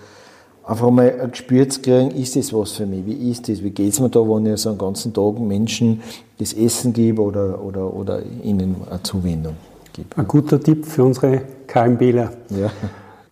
einfach 0.71 0.91
mal 0.91 1.21
ein 1.21 1.31
Gespür 1.33 1.69
zu 1.69 1.81
kriegen, 1.83 2.13
ist 2.13 2.37
das 2.37 2.53
was 2.53 2.73
für 2.73 2.87
mich, 2.87 3.05
wie 3.05 3.31
ist 3.31 3.49
das, 3.49 3.63
wie 3.65 3.71
geht 3.71 3.93
es 3.93 4.01
mir 4.01 4.11
da, 4.11 4.21
wenn 4.21 4.47
ich 4.47 4.61
so 4.61 4.69
einen 4.69 4.79
ganzen 4.79 5.13
Tag 5.13 5.41
Menschen 5.41 6.03
das 6.39 6.53
Essen 6.53 6.93
gebe 6.93 7.21
oder, 7.21 7.61
oder, 7.65 7.93
oder 7.93 8.23
ihnen 8.45 8.77
eine 8.89 9.03
Zuwendung 9.03 9.57
gibt. 9.93 10.17
Ein 10.17 10.29
guter 10.29 10.61
Tipp 10.61 10.87
für 10.87 11.03
unsere 11.03 11.43
KMBler. 11.67 12.31
Ja. 12.51 12.71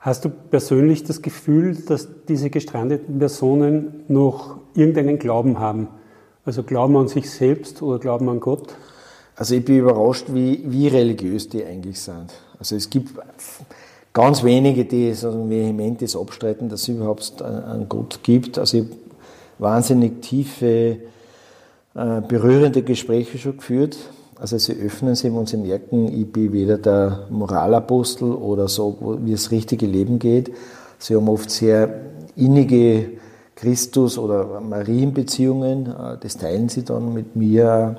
Hast 0.00 0.24
du 0.24 0.28
persönlich 0.28 1.04
das 1.04 1.22
Gefühl, 1.22 1.76
dass 1.76 2.08
diese 2.28 2.50
gestrandeten 2.50 3.18
Personen 3.18 4.04
noch 4.08 4.58
irgendeinen 4.74 5.18
Glauben 5.18 5.60
haben? 5.60 5.88
Also 6.46 6.62
Glauben 6.62 6.96
an 6.96 7.08
sich 7.08 7.30
selbst 7.30 7.82
oder 7.82 7.98
Glauben 7.98 8.28
an 8.30 8.40
Gott? 8.40 8.74
Also 9.34 9.54
ich 9.54 9.64
bin 9.64 9.80
überrascht, 9.80 10.26
wie, 10.32 10.62
wie 10.64 10.88
religiös 10.88 11.48
die 11.48 11.64
eigentlich 11.64 12.00
sind. 12.00 12.32
Also 12.58 12.76
es 12.76 12.88
gibt 12.88 13.10
ganz 14.14 14.42
wenige, 14.42 14.86
die 14.86 15.12
so 15.12 15.50
vehement 15.50 16.00
das 16.00 16.16
abstreiten, 16.16 16.70
dass 16.70 16.82
es 16.82 16.88
überhaupt 16.88 17.42
einen 17.42 17.88
Gott 17.88 18.20
gibt. 18.22 18.58
Also 18.58 18.78
ich 18.78 18.84
habe 18.84 18.94
wahnsinnig 19.58 20.22
tiefe, 20.22 20.98
äh, 21.94 22.20
berührende 22.26 22.82
Gespräche 22.82 23.36
schon 23.36 23.58
geführt 23.58 23.98
also 24.38 24.58
sie 24.58 24.74
öffnen 24.74 25.14
sich, 25.14 25.34
wenn 25.34 25.46
sie 25.46 25.56
merken, 25.56 26.08
ich 26.08 26.30
bin 26.30 26.52
weder 26.52 26.76
der 26.76 27.26
Moralapostel 27.30 28.32
oder 28.32 28.68
so, 28.68 29.18
wie 29.22 29.32
das 29.32 29.50
richtige 29.50 29.86
Leben 29.86 30.18
geht. 30.18 30.52
Sie 30.98 31.16
haben 31.16 31.28
oft 31.28 31.50
sehr 31.50 32.02
innige 32.36 33.10
Christus- 33.56 34.18
oder 34.18 34.60
Marienbeziehungen. 34.60 35.86
Äh, 35.86 36.18
das 36.20 36.36
teilen 36.36 36.68
sie 36.68 36.84
dann 36.84 37.12
mit 37.12 37.34
mir. 37.34 37.96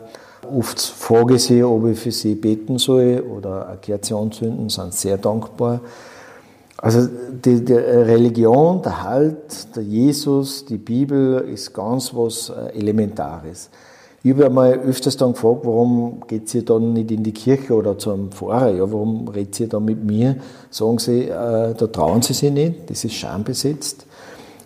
Oft 0.55 0.79
vorgesehen, 0.79 1.65
ob 1.65 1.87
ich 1.87 1.99
für 1.99 2.11
sie 2.11 2.35
beten 2.35 2.77
soll 2.77 3.19
oder 3.19 3.67
eine 3.67 3.77
Kerze 3.77 4.15
anzünden, 4.15 4.69
sind 4.69 4.93
sehr 4.93 5.17
dankbar. 5.17 5.81
Also 6.77 7.09
die, 7.43 7.65
die, 7.65 7.73
Religion, 7.73 8.81
der 8.83 9.03
Halt, 9.03 9.75
der 9.75 9.83
Jesus, 9.83 10.63
die 10.63 10.77
Bibel 10.77 11.39
ist 11.51 11.73
ganz 11.73 12.13
was 12.13 12.49
äh, 12.49 12.77
Elementares. 12.77 13.69
Ich 14.23 14.31
habe 14.33 14.45
einmal 14.45 14.73
öfters 14.73 15.17
dann 15.17 15.33
gefragt, 15.33 15.61
warum 15.63 16.21
geht 16.27 16.49
sie 16.49 16.63
dann 16.63 16.93
nicht 16.93 17.11
in 17.11 17.23
die 17.23 17.33
Kirche 17.33 17.73
oder 17.73 17.97
zum 17.97 18.31
Pfarrer? 18.31 18.71
Ja, 18.71 18.91
warum 18.91 19.27
redet 19.27 19.55
sie 19.55 19.67
dann 19.67 19.85
mit 19.85 20.03
mir? 20.03 20.35
Sagen 20.69 20.99
sie, 20.99 21.23
äh, 21.23 21.73
da 21.73 21.87
trauen 21.87 22.21
sie 22.21 22.33
sich 22.33 22.51
nicht, 22.51 22.89
das 22.89 23.03
ist 23.03 23.13
schambesetzt. 23.13 24.05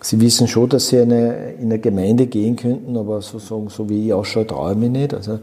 Sie 0.02 0.20
wissen 0.20 0.48
schon, 0.48 0.70
dass 0.70 0.90
sie 0.90 1.00
eine, 1.00 1.54
in 1.54 1.66
eine 1.66 1.80
Gemeinde 1.80 2.28
gehen 2.28 2.56
könnten, 2.56 2.98
aber 2.98 3.22
so, 3.22 3.40
so, 3.40 3.90
wie 3.90 4.08
ich 4.08 4.14
ausschaue, 4.14 4.48
traue 4.48 4.72
ich 4.72 4.78
mich 4.78 4.90
nicht. 4.90 5.14
Also 5.14 5.40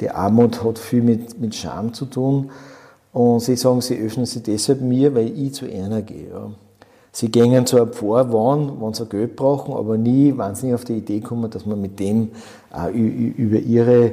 die 0.00 0.10
Armut 0.10 0.62
hat 0.64 0.78
viel 0.78 1.02
mit, 1.02 1.40
mit 1.40 1.54
Scham 1.54 1.94
zu 1.94 2.06
tun. 2.06 2.50
Und 3.12 3.40
sie 3.40 3.56
sagen, 3.56 3.80
sie 3.80 3.98
öffnen 3.98 4.26
sich 4.26 4.42
deshalb 4.42 4.80
mir, 4.80 5.14
weil 5.14 5.38
ich 5.38 5.54
zu 5.54 5.66
einer 5.66 6.02
gehe. 6.02 6.30
Ja. 6.30 6.50
Sie 7.14 7.30
gehen 7.30 7.54
einem 7.54 7.66
Pfarrer, 7.66 8.32
wann, 8.32 8.80
wenn 8.80 8.94
sie 8.94 9.04
Geld 9.04 9.36
brauchen, 9.36 9.74
aber 9.74 9.98
nie, 9.98 10.32
wenn 10.34 10.54
sie 10.54 10.66
nicht 10.66 10.74
auf 10.74 10.84
die 10.84 10.96
Idee 10.96 11.20
kommen, 11.20 11.50
dass 11.50 11.66
man 11.66 11.78
mit 11.78 12.00
dem 12.00 12.30
auch 12.70 12.88
über 12.88 13.58
ihre 13.58 14.12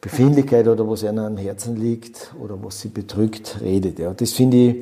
Befindlichkeit 0.00 0.66
oder 0.66 0.88
was 0.88 1.04
ihnen 1.04 1.20
am 1.20 1.36
Herzen 1.36 1.76
liegt 1.76 2.34
oder 2.42 2.58
was 2.60 2.80
sie 2.80 2.88
bedrückt, 2.88 3.58
redet. 3.60 4.00
Ja. 4.00 4.12
Das 4.12 4.32
finde 4.32 4.56
ich 4.56 4.76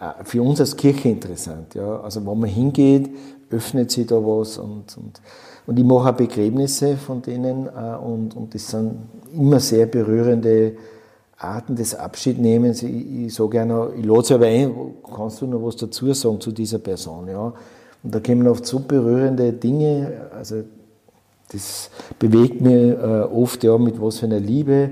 äh, 0.00 0.24
für 0.24 0.42
uns 0.42 0.58
als 0.60 0.76
Kirche 0.76 1.08
interessant. 1.10 1.74
Ja. 1.74 2.00
Also 2.00 2.26
wenn 2.26 2.38
man 2.38 2.48
hingeht, 2.48 3.10
öffnet 3.52 3.90
sich 3.90 4.06
da 4.06 4.16
was 4.16 4.58
und, 4.58 4.96
und, 4.96 5.20
und 5.66 5.78
ich 5.78 5.84
mache 5.84 6.10
auch 6.10 6.16
Begräbnisse 6.16 6.96
von 6.96 7.22
denen 7.22 7.66
äh, 7.66 7.96
und, 7.96 8.36
und 8.36 8.54
das 8.54 8.70
sind 8.70 8.96
immer 9.34 9.60
sehr 9.60 9.86
berührende 9.86 10.72
Arten 11.38 11.74
des 11.74 11.94
Abschiednehmens. 11.94 12.82
Ich, 12.82 13.26
ich 13.26 13.34
sage 13.34 13.50
gerne, 13.50 13.90
ich 13.98 14.04
lade 14.04 14.24
sie 14.24 14.34
aber 14.34 14.46
ein, 14.46 14.74
kannst 15.14 15.40
du 15.40 15.46
noch 15.46 15.62
was 15.64 15.76
dazu 15.76 16.12
sagen 16.12 16.40
zu 16.40 16.52
dieser 16.52 16.78
Person? 16.78 17.28
Ja. 17.28 17.52
Und 18.02 18.14
da 18.14 18.20
kommen 18.20 18.46
oft 18.48 18.66
so 18.66 18.80
berührende 18.80 19.52
Dinge, 19.52 20.28
also 20.36 20.62
das 21.52 21.90
bewegt 22.18 22.60
mich 22.60 22.72
äh, 22.72 23.26
oft, 23.30 23.62
ja, 23.62 23.76
mit 23.76 24.00
was 24.00 24.18
für 24.18 24.26
einer 24.26 24.40
Liebe 24.40 24.90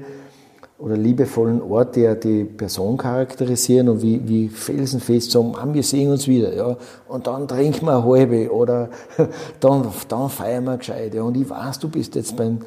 oder 0.81 0.97
liebevollen 0.97 1.61
Ort, 1.63 1.97
der 1.97 2.15
die 2.15 2.45
Person 2.45 2.97
charakterisieren 2.97 3.89
und 3.89 4.03
wie, 4.03 4.27
wie 4.27 4.49
felsenfest 4.49 5.31
sagen, 5.31 5.53
Mann, 5.53 5.75
wir 5.75 5.83
sehen 5.83 6.11
uns 6.11 6.27
wieder, 6.27 6.55
ja, 6.55 6.77
und 7.07 7.27
dann 7.27 7.47
trinken 7.47 7.87
wir 7.87 7.99
eine 7.99 8.05
halbe 8.05 8.53
oder 8.53 8.89
dann, 9.61 9.87
dann 10.09 10.29
feiern 10.31 10.65
wir 10.65 10.79
gescheit, 10.79 11.15
ja, 11.15 11.23
und 11.23 11.37
ich 11.37 11.49
weiß, 11.49 11.79
du 11.81 11.89
bist 11.89 12.15
jetzt 12.15 12.37
beim, 12.37 12.61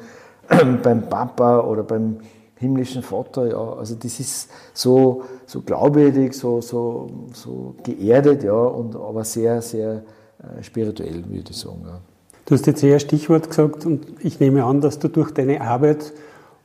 beim 0.82 1.08
Papa 1.08 1.60
oder 1.60 1.82
beim 1.82 2.18
himmlischen 2.56 3.02
Vater, 3.02 3.48
ja, 3.48 3.72
also 3.72 3.96
das 3.96 4.20
ist 4.20 4.48
so, 4.72 5.24
so 5.46 5.62
glaubwürdig, 5.62 6.34
so, 6.34 6.60
so, 6.60 7.08
so 7.32 7.74
geerdet, 7.82 8.44
ja, 8.44 8.52
und 8.52 8.94
aber 8.94 9.24
sehr, 9.24 9.60
sehr 9.60 10.02
äh, 10.38 10.62
spirituell, 10.62 11.24
würde 11.28 11.50
ich 11.50 11.56
sagen, 11.56 11.82
ja. 11.84 12.00
Du 12.46 12.54
hast 12.54 12.66
jetzt 12.66 12.82
eher 12.82 12.98
Stichwort 13.00 13.48
gesagt 13.48 13.86
und 13.86 14.06
ich 14.20 14.38
nehme 14.38 14.64
an, 14.64 14.82
dass 14.82 14.98
du 14.98 15.08
durch 15.08 15.30
deine 15.30 15.62
Arbeit 15.62 16.12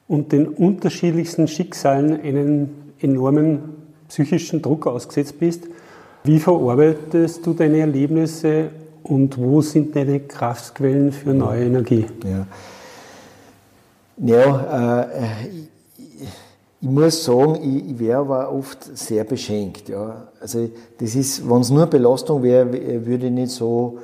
und 0.10 0.32
den 0.32 0.48
unterschiedlichsten 0.48 1.48
Schicksalen 1.48 2.20
einen 2.20 2.94
enormen 3.00 3.76
psychischen 4.10 4.62
Druck 4.62 4.88
ausgesetzt 4.88 5.40
bist. 5.40 5.68
Wie 6.24 6.40
verarbeitest 6.40 7.46
du 7.46 7.54
deine 7.54 7.78
Erlebnisse 7.78 8.72
und 9.04 9.38
wo 9.38 9.62
sind 9.62 9.96
deine 9.96 10.20
Kraftquellen 10.22 11.12
für 11.12 11.34
neue 11.34 11.66
Energie? 11.66 12.08
Ja, 12.24 12.48
ja 14.18 15.02
äh, 15.04 15.48
ich 16.82 16.90
muss 16.90 17.24
sagen, 17.24 17.60
ich, 17.62 17.92
ich 17.92 18.00
wäre 18.00 18.20
aber 18.20 18.52
oft 18.52 18.98
sehr 18.98 19.24
beschenkt. 19.24 19.90
Ja. 19.90 20.28
Also 20.42 20.70
das 20.98 21.14
ist, 21.14 21.48
wenn 21.48 21.62
es 21.62 21.70
nur 21.70 21.86
Belastung 21.86 22.42
wäre, 22.42 23.06
würde 23.06 23.28
ich 23.28 23.32
nicht 23.32 23.52
so 23.52 24.00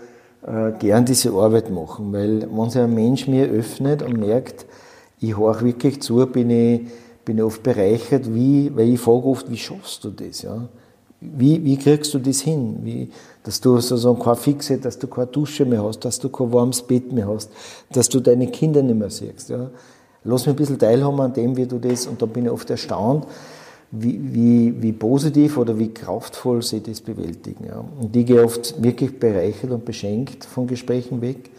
äh, 0.45 0.71
gern 0.77 1.03
diese 1.03 1.31
Arbeit 1.31 1.71
machen, 1.71 2.13
weil 2.13 2.47
wenn 2.51 2.69
sich 2.69 2.81
ein 2.81 2.93
Mensch 2.93 3.27
mir 3.27 3.47
öffnet 3.47 4.03
und 4.03 4.19
merkt, 4.19 4.67
ich 5.19 5.37
höre 5.37 5.61
wirklich 5.61 6.01
zu, 6.01 6.25
bin 6.27 6.49
ich, 6.49 6.81
bin 7.23 7.37
ich 7.37 7.43
oft 7.43 7.63
bereichert, 7.63 8.33
wie, 8.33 8.71
weil 8.75 8.89
ich 8.89 8.99
frage 8.99 9.25
oft, 9.25 9.49
wie 9.49 9.57
schaffst 9.57 10.03
du 10.03 10.09
das? 10.09 10.41
Ja? 10.41 10.67
Wie, 11.21 11.63
wie 11.63 11.77
kriegst 11.77 12.13
du 12.13 12.19
das 12.19 12.41
hin? 12.41 12.79
Wie, 12.83 13.09
dass 13.43 13.61
du 13.61 13.79
sozusagen 13.79 14.19
keine 14.19 14.35
Fixe, 14.35 14.77
dass 14.77 14.99
du 14.99 15.07
keine 15.07 15.27
Dusche 15.27 15.65
mehr 15.65 15.83
hast, 15.83 15.99
dass 16.05 16.19
du 16.19 16.29
kein 16.29 16.51
warmes 16.51 16.81
Bett 16.81 17.11
mehr 17.11 17.27
hast, 17.27 17.49
dass 17.91 18.09
du 18.09 18.19
deine 18.19 18.47
Kinder 18.47 18.81
nicht 18.81 18.97
mehr 18.97 19.09
siehst. 19.09 19.49
Ja? 19.49 19.69
Lass 20.23 20.45
mich 20.45 20.55
ein 20.55 20.57
bisschen 20.57 20.79
teilhaben 20.79 21.19
an 21.21 21.33
dem, 21.33 21.55
wie 21.55 21.65
du 21.65 21.79
das, 21.79 22.07
und 22.07 22.21
da 22.21 22.25
bin 22.25 22.45
ich 22.45 22.51
oft 22.51 22.69
erstaunt, 22.69 23.25
wie, 23.91 24.19
wie, 24.33 24.81
wie 24.81 24.91
positiv 24.91 25.57
oder 25.57 25.77
wie 25.77 25.93
kraftvoll 25.93 26.61
sie 26.61 26.81
das 26.81 27.01
bewältigen. 27.01 27.65
Ja. 27.65 27.83
Und 27.99 28.15
ich 28.15 28.25
gehe 28.25 28.43
oft 28.43 28.81
wirklich 28.81 29.19
bereichert 29.19 29.71
und 29.71 29.85
beschenkt 29.85 30.43
von 30.45 30.67
Gesprächen 30.67 31.21
weg. 31.21 31.51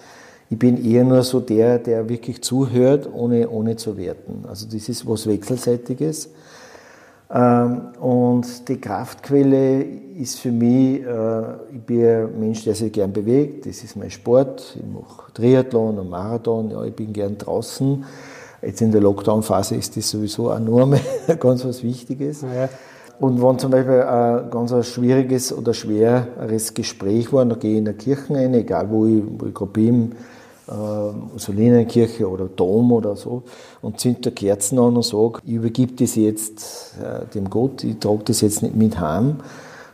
Ich 0.48 0.58
bin 0.58 0.84
eher 0.84 1.04
nur 1.04 1.22
so 1.22 1.40
der, 1.40 1.78
der 1.78 2.08
wirklich 2.08 2.42
zuhört, 2.42 3.08
ohne, 3.12 3.48
ohne 3.48 3.76
zu 3.76 3.96
werten. 3.96 4.44
Also 4.48 4.66
das 4.66 4.88
ist 4.88 5.08
was 5.08 5.26
Wechselseitiges. 5.26 6.30
Ähm, 7.28 7.80
und 8.00 8.68
die 8.68 8.80
Kraftquelle 8.80 9.82
ist 9.82 10.38
für 10.38 10.52
mich, 10.52 11.02
äh, 11.02 11.42
ich 11.74 11.82
bin 11.84 12.06
ein 12.06 12.38
Mensch, 12.38 12.62
der 12.62 12.76
sich 12.76 12.92
gern 12.92 13.12
bewegt, 13.12 13.66
das 13.66 13.82
ist 13.82 13.96
mein 13.96 14.10
Sport, 14.10 14.76
ich 14.76 14.86
mache 14.86 15.32
Triathlon 15.32 15.98
und 15.98 16.08
Marathon, 16.08 16.70
ja, 16.70 16.84
ich 16.84 16.94
bin 16.94 17.12
gern 17.12 17.36
draußen. 17.36 18.04
Jetzt 18.62 18.80
in 18.80 18.92
der 18.92 19.00
Lockdown-Phase 19.00 19.74
ist 19.74 19.96
das 19.96 20.08
sowieso 20.08 20.50
eine 20.50 20.64
Norm, 20.66 20.94
ganz 21.40 21.64
was 21.64 21.82
Wichtiges. 21.82 22.42
Ja. 22.42 22.68
Und 23.18 23.42
wenn 23.42 23.58
zum 23.58 23.70
Beispiel 23.70 24.02
ein 24.02 24.50
ganz 24.50 24.72
ein 24.72 24.84
schwieriges 24.84 25.52
oder 25.52 25.74
schweres 25.74 26.74
Gespräch 26.74 27.32
war, 27.32 27.44
dann 27.44 27.58
gehe 27.58 27.72
ich 27.72 27.78
in 27.78 27.86
der 27.86 27.94
Kirche 27.94 28.34
rein, 28.34 28.54
egal 28.54 28.88
wo 28.90 29.06
ich, 29.06 29.22
wo 29.26 29.46
ich 29.46 29.54
gerade 29.54 29.72
bin, 29.72 30.12
äh, 30.68 31.32
Musolinenkirche 31.32 32.28
oder 32.28 32.46
Dom 32.46 32.92
oder 32.92 33.16
so, 33.16 33.42
und 33.82 34.00
zünd 34.00 34.26
da 34.26 34.30
Kerzen 34.30 34.78
an 34.78 34.96
und 34.96 35.04
sage, 35.04 35.40
ich 35.44 35.52
übergebe 35.52 35.92
das 35.92 36.16
jetzt 36.16 36.94
äh, 37.02 37.26
dem 37.34 37.50
Gott, 37.50 37.84
ich 37.84 37.98
trage 37.98 38.24
das 38.24 38.40
jetzt 38.40 38.62
nicht 38.62 38.74
mit 38.74 38.98
heim 39.00 39.36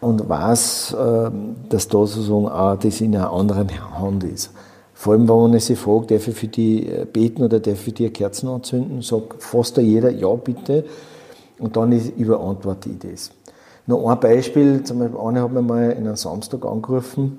und 0.01 0.29
weiß, 0.29 0.95
äh, 0.95 1.31
dass 1.69 1.89
da 1.89 2.07
sozusagen 2.07 2.49
auch 2.49 2.77
das 2.77 3.01
in 3.01 3.15
einer 3.15 3.33
anderen 3.33 3.69
Hand 3.99 4.25
ist. 4.25 4.51
Vor 4.95 5.15
allem, 5.15 5.29
wenn 5.29 5.51
man 5.51 5.59
sich 5.59 5.79
fragt, 5.79 6.11
darf 6.11 6.29
ich 6.29 6.37
für 6.37 6.49
die 6.49 6.87
äh, 6.87 7.05
beten 7.05 7.43
oder 7.43 7.61
darf 7.61 7.87
ich 7.87 7.95
dir 7.95 8.13
Kerzen 8.13 8.49
anzünden, 8.49 9.03
sagt 9.03 9.43
fast 9.43 9.77
jeder, 9.77 10.11
ja 10.11 10.33
bitte. 10.35 10.85
Und 11.59 11.77
dann 11.77 11.93
überantworte 11.93 12.89
ich 12.91 12.99
das. 12.99 13.31
Noch 13.87 14.09
ein 14.09 14.21
Beispiel, 14.21 14.83
zum 14.85 15.01
Beispiel, 15.01 15.19
eine 15.21 15.43
hat 15.43 15.53
mir 15.53 15.63
mal 15.63 15.91
in 15.91 16.07
einem 16.07 16.17
Samstag 16.17 16.65
angerufen 16.65 17.39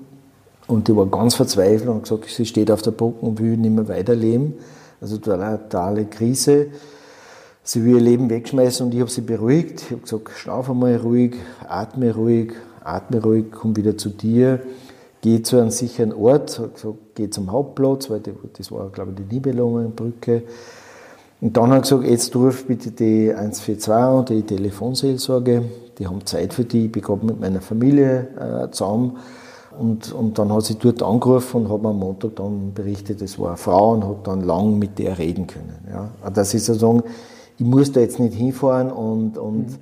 und 0.66 0.88
die 0.88 0.96
war 0.96 1.06
ganz 1.06 1.34
verzweifelt 1.34 1.88
und 1.88 2.02
gesagt, 2.02 2.26
sie 2.28 2.46
steht 2.46 2.70
auf 2.70 2.82
der 2.82 2.92
Brücke 2.92 3.24
und 3.24 3.38
will 3.38 3.56
nicht 3.56 3.74
mehr 3.74 3.88
weiterleben. 3.88 4.54
Also 5.00 5.18
eine 5.30 5.58
totale 5.58 6.06
Krise. 6.06 6.68
Sie 7.62 7.84
will 7.84 7.94
ihr 7.94 8.00
Leben 8.00 8.30
wegschmeißen 8.30 8.86
und 8.86 8.94
ich 8.94 9.00
habe 9.00 9.10
sie 9.10 9.22
beruhigt. 9.22 9.82
Ich 9.82 9.90
habe 9.90 10.02
gesagt, 10.02 10.30
schlaf 10.36 10.70
einmal 10.70 10.96
ruhig, 10.96 11.36
atme 11.66 12.14
ruhig, 12.14 12.52
atme 12.82 13.22
ruhig, 13.22 13.46
komm 13.52 13.76
wieder 13.76 13.96
zu 13.96 14.10
dir 14.10 14.60
gehe 15.24 15.40
zu 15.40 15.56
einem 15.56 15.70
sicheren 15.70 16.12
Ort, 16.12 16.60
gehe 17.14 17.30
zum 17.30 17.50
Hauptplatz, 17.50 18.10
weil 18.10 18.20
das 18.58 18.70
war, 18.70 18.90
glaube 18.90 19.12
ich, 19.12 19.26
die 19.26 19.34
Nibelungenbrücke. 19.34 20.42
Und 21.40 21.56
dann 21.56 21.70
hat 21.70 21.78
er 21.78 21.80
gesagt, 21.80 22.04
jetzt 22.04 22.36
ruf 22.36 22.66
bitte 22.66 22.90
die 22.90 23.32
142 23.32 24.18
und 24.18 24.28
die 24.28 24.42
Telefonseelsorge, 24.42 25.62
die 25.98 26.06
haben 26.06 26.26
Zeit 26.26 26.52
für 26.52 26.64
die, 26.64 26.86
ich 26.86 26.92
bin 26.92 27.04
mit 27.22 27.40
meiner 27.40 27.62
Familie 27.62 28.28
äh, 28.38 28.70
zusammen. 28.70 29.16
Und, 29.78 30.12
und 30.12 30.38
dann 30.38 30.52
hat 30.52 30.64
sie 30.64 30.76
dort 30.76 31.02
angerufen 31.02 31.62
und 31.64 31.72
hat 31.72 31.82
mir 31.82 31.88
am 31.90 31.98
Montag 31.98 32.36
dann 32.36 32.72
berichtet, 32.74 33.22
es 33.22 33.38
war 33.38 33.48
eine 33.48 33.56
Frau 33.56 33.92
und 33.92 34.04
hat 34.04 34.26
dann 34.26 34.42
lang 34.42 34.78
mit 34.78 34.98
der 34.98 35.18
reden 35.18 35.46
können. 35.46 35.78
Ja. 35.90 36.10
Das 36.30 36.54
ist 36.54 36.66
sozusagen, 36.66 37.02
ich 37.58 37.66
muss 37.66 37.92
da 37.92 38.00
jetzt 38.00 38.18
nicht 38.18 38.34
hinfahren 38.34 38.90
und, 38.90 39.38
und 39.38 39.70
mhm 39.70 39.78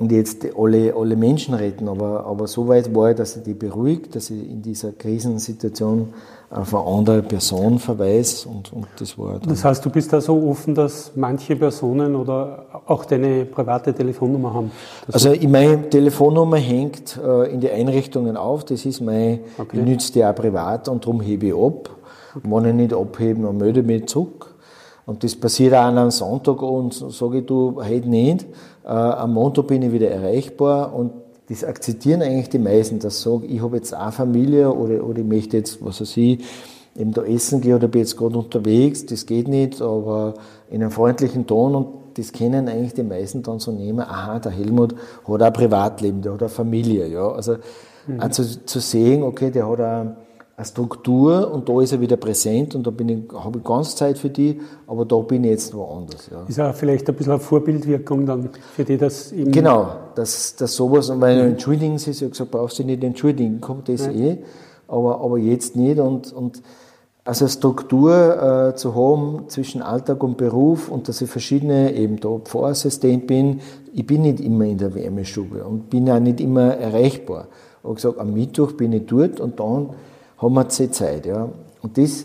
und 0.00 0.10
jetzt 0.12 0.46
alle, 0.56 0.94
alle 0.96 1.14
Menschen 1.14 1.52
retten. 1.52 1.86
Aber, 1.86 2.24
aber 2.24 2.46
so 2.46 2.66
weit 2.66 2.94
war 2.94 3.10
ich, 3.10 3.16
dass 3.16 3.36
ich 3.36 3.42
die 3.42 3.52
beruhigt, 3.52 4.16
dass 4.16 4.30
ich 4.30 4.50
in 4.50 4.62
dieser 4.62 4.92
Krisensituation 4.92 6.08
auf 6.48 6.74
eine 6.74 6.86
andere 6.86 7.22
Person 7.22 7.78
verweise. 7.78 8.48
Und, 8.48 8.72
und 8.72 8.86
das 8.98 9.18
war 9.18 9.38
dann 9.38 9.50
Das 9.50 9.62
heißt, 9.62 9.84
du 9.84 9.90
bist 9.90 10.10
da 10.10 10.22
so 10.22 10.48
offen, 10.48 10.74
dass 10.74 11.12
manche 11.16 11.54
Personen 11.54 12.16
oder 12.16 12.64
auch 12.86 13.04
deine 13.04 13.44
private 13.44 13.92
Telefonnummer 13.92 14.54
haben? 14.54 14.70
Also 15.12 15.34
meine 15.46 15.90
Telefonnummer 15.90 16.56
hängt 16.56 17.20
äh, 17.22 17.52
in 17.52 17.60
die 17.60 17.70
Einrichtungen 17.70 18.38
auf. 18.38 18.64
Das 18.64 18.86
ist 18.86 19.02
mein, 19.02 19.40
okay. 19.58 19.80
ich 19.80 19.84
nütze 19.84 20.14
die 20.14 20.24
auch 20.24 20.34
privat 20.34 20.88
und 20.88 21.04
darum 21.04 21.20
hebe 21.20 21.48
ich 21.48 21.54
ab. 21.54 21.90
Okay. 22.34 22.48
Wenn 22.50 22.64
ich 22.64 22.74
nicht 22.74 22.94
abheben, 22.94 23.42
dann 23.42 23.58
melde 23.58 23.80
ich 23.80 23.86
mich 23.86 24.06
zurück. 24.06 24.54
Und 25.04 25.24
das 25.24 25.36
passiert 25.36 25.74
auch 25.74 25.82
an 25.82 25.98
einem 25.98 26.10
Sonntag 26.10 26.62
und 26.62 26.94
sage 26.94 27.40
ich, 27.40 27.46
du, 27.46 27.82
heute 27.84 28.08
nicht. 28.08 28.46
Äh, 28.90 28.92
am 28.92 29.34
Montag 29.34 29.68
bin 29.68 29.82
ich 29.82 29.92
wieder 29.92 30.10
erreichbar 30.10 30.92
und 30.92 31.12
das 31.48 31.62
akzeptieren 31.62 32.22
eigentlich 32.22 32.48
die 32.48 32.58
meisten, 32.58 32.98
dass 32.98 33.18
ich 33.18 33.22
sage, 33.22 33.46
ich 33.46 33.62
habe 33.62 33.76
jetzt 33.76 33.94
eine 33.94 34.10
Familie 34.10 34.72
oder, 34.72 35.04
oder 35.04 35.20
ich 35.20 35.24
möchte 35.24 35.58
jetzt, 35.58 35.84
was 35.84 36.00
weiß 36.00 36.16
ich, 36.16 36.44
eben 36.96 37.12
da 37.12 37.22
essen 37.22 37.60
gehen 37.60 37.74
oder 37.74 37.86
bin 37.86 38.00
jetzt 38.00 38.16
gerade 38.16 38.36
unterwegs, 38.36 39.06
das 39.06 39.26
geht 39.26 39.46
nicht, 39.46 39.80
aber 39.80 40.34
in 40.70 40.82
einem 40.82 40.90
freundlichen 40.90 41.46
Ton 41.46 41.76
und 41.76 41.86
das 42.14 42.32
kennen 42.32 42.68
eigentlich 42.68 42.94
die 42.94 43.04
meisten 43.04 43.44
dann 43.44 43.60
so 43.60 43.70
nehmen, 43.70 44.00
aha, 44.00 44.40
der 44.40 44.50
Helmut 44.50 44.96
hat 45.24 45.40
ein 45.40 45.52
Privatleben, 45.52 46.22
der 46.22 46.32
hat 46.32 46.42
eine 46.42 46.48
Familie, 46.48 47.06
ja, 47.06 47.30
also 47.30 47.58
mhm. 48.08 48.18
also 48.18 48.42
zu 48.42 48.80
sehen, 48.80 49.22
okay, 49.22 49.52
der 49.52 49.68
hat 49.68 49.80
auch 49.80 50.06
eine 50.60 50.66
Struktur 50.66 51.50
und 51.50 51.66
da 51.70 51.80
ist 51.80 51.92
er 51.92 52.00
wieder 52.02 52.18
präsent 52.18 52.74
und 52.74 52.86
da 52.86 52.90
bin 52.90 53.08
ich, 53.08 53.18
habe 53.32 53.58
ich 53.58 53.64
ganz 53.64 53.96
Zeit 53.96 54.18
für 54.18 54.28
die, 54.28 54.60
aber 54.86 55.06
da 55.06 55.16
bin 55.20 55.42
ich 55.44 55.50
jetzt 55.52 55.74
woanders. 55.74 56.28
Ja. 56.30 56.44
Ist 56.46 56.60
auch 56.60 56.74
vielleicht 56.74 57.08
ein 57.08 57.14
bisschen 57.14 57.32
eine 57.32 57.40
Vorbildwirkung 57.40 58.26
dann 58.26 58.50
für 58.74 58.84
die, 58.84 58.98
das 58.98 59.32
eben. 59.32 59.52
Genau, 59.52 59.88
dass, 60.14 60.54
dass 60.56 60.76
sowas, 60.76 61.08
und 61.08 61.22
weil 61.22 61.42
mhm. 61.42 61.50
entschuldigen 61.52 61.96
Sie, 61.96 62.10
ich 62.10 62.20
habe 62.20 62.30
gesagt, 62.30 62.50
brauchst 62.50 62.78
du 62.78 62.84
nicht 62.84 63.02
entschuldigen, 63.02 63.62
kommt 63.62 63.88
das 63.88 64.04
ja. 64.04 64.12
eh. 64.12 64.38
aber, 64.86 65.22
aber 65.22 65.38
jetzt 65.38 65.76
nicht. 65.76 65.98
Und, 65.98 66.30
und 66.34 66.60
also 67.24 67.48
Struktur 67.48 68.72
äh, 68.72 68.76
zu 68.76 68.94
haben 68.94 69.44
zwischen 69.48 69.80
Alltag 69.80 70.22
und 70.22 70.36
Beruf 70.36 70.90
und 70.90 71.08
dass 71.08 71.22
ich 71.22 71.30
verschiedene, 71.30 71.94
eben 71.94 72.20
da 72.20 72.38
Pfarrassistent 72.38 73.26
bin, 73.26 73.60
ich 73.94 74.06
bin 74.06 74.22
nicht 74.22 74.40
immer 74.40 74.66
in 74.66 74.76
der 74.76 74.94
Wärmestube 74.94 75.64
und 75.64 75.88
bin 75.88 76.10
auch 76.10 76.20
nicht 76.20 76.38
immer 76.38 76.74
erreichbar. 76.74 77.46
Ich 77.78 77.84
habe 77.84 77.94
gesagt, 77.94 78.18
am 78.18 78.34
Mittwoch 78.34 78.72
bin 78.72 78.92
ich 78.92 79.06
dort 79.06 79.40
und 79.40 79.58
dann 79.58 79.90
haben 80.40 80.54
wir 80.54 80.64
die 80.64 80.90
Zeit. 80.90 81.26
Ja. 81.26 81.48
Und 81.82 81.98
das, 81.98 82.24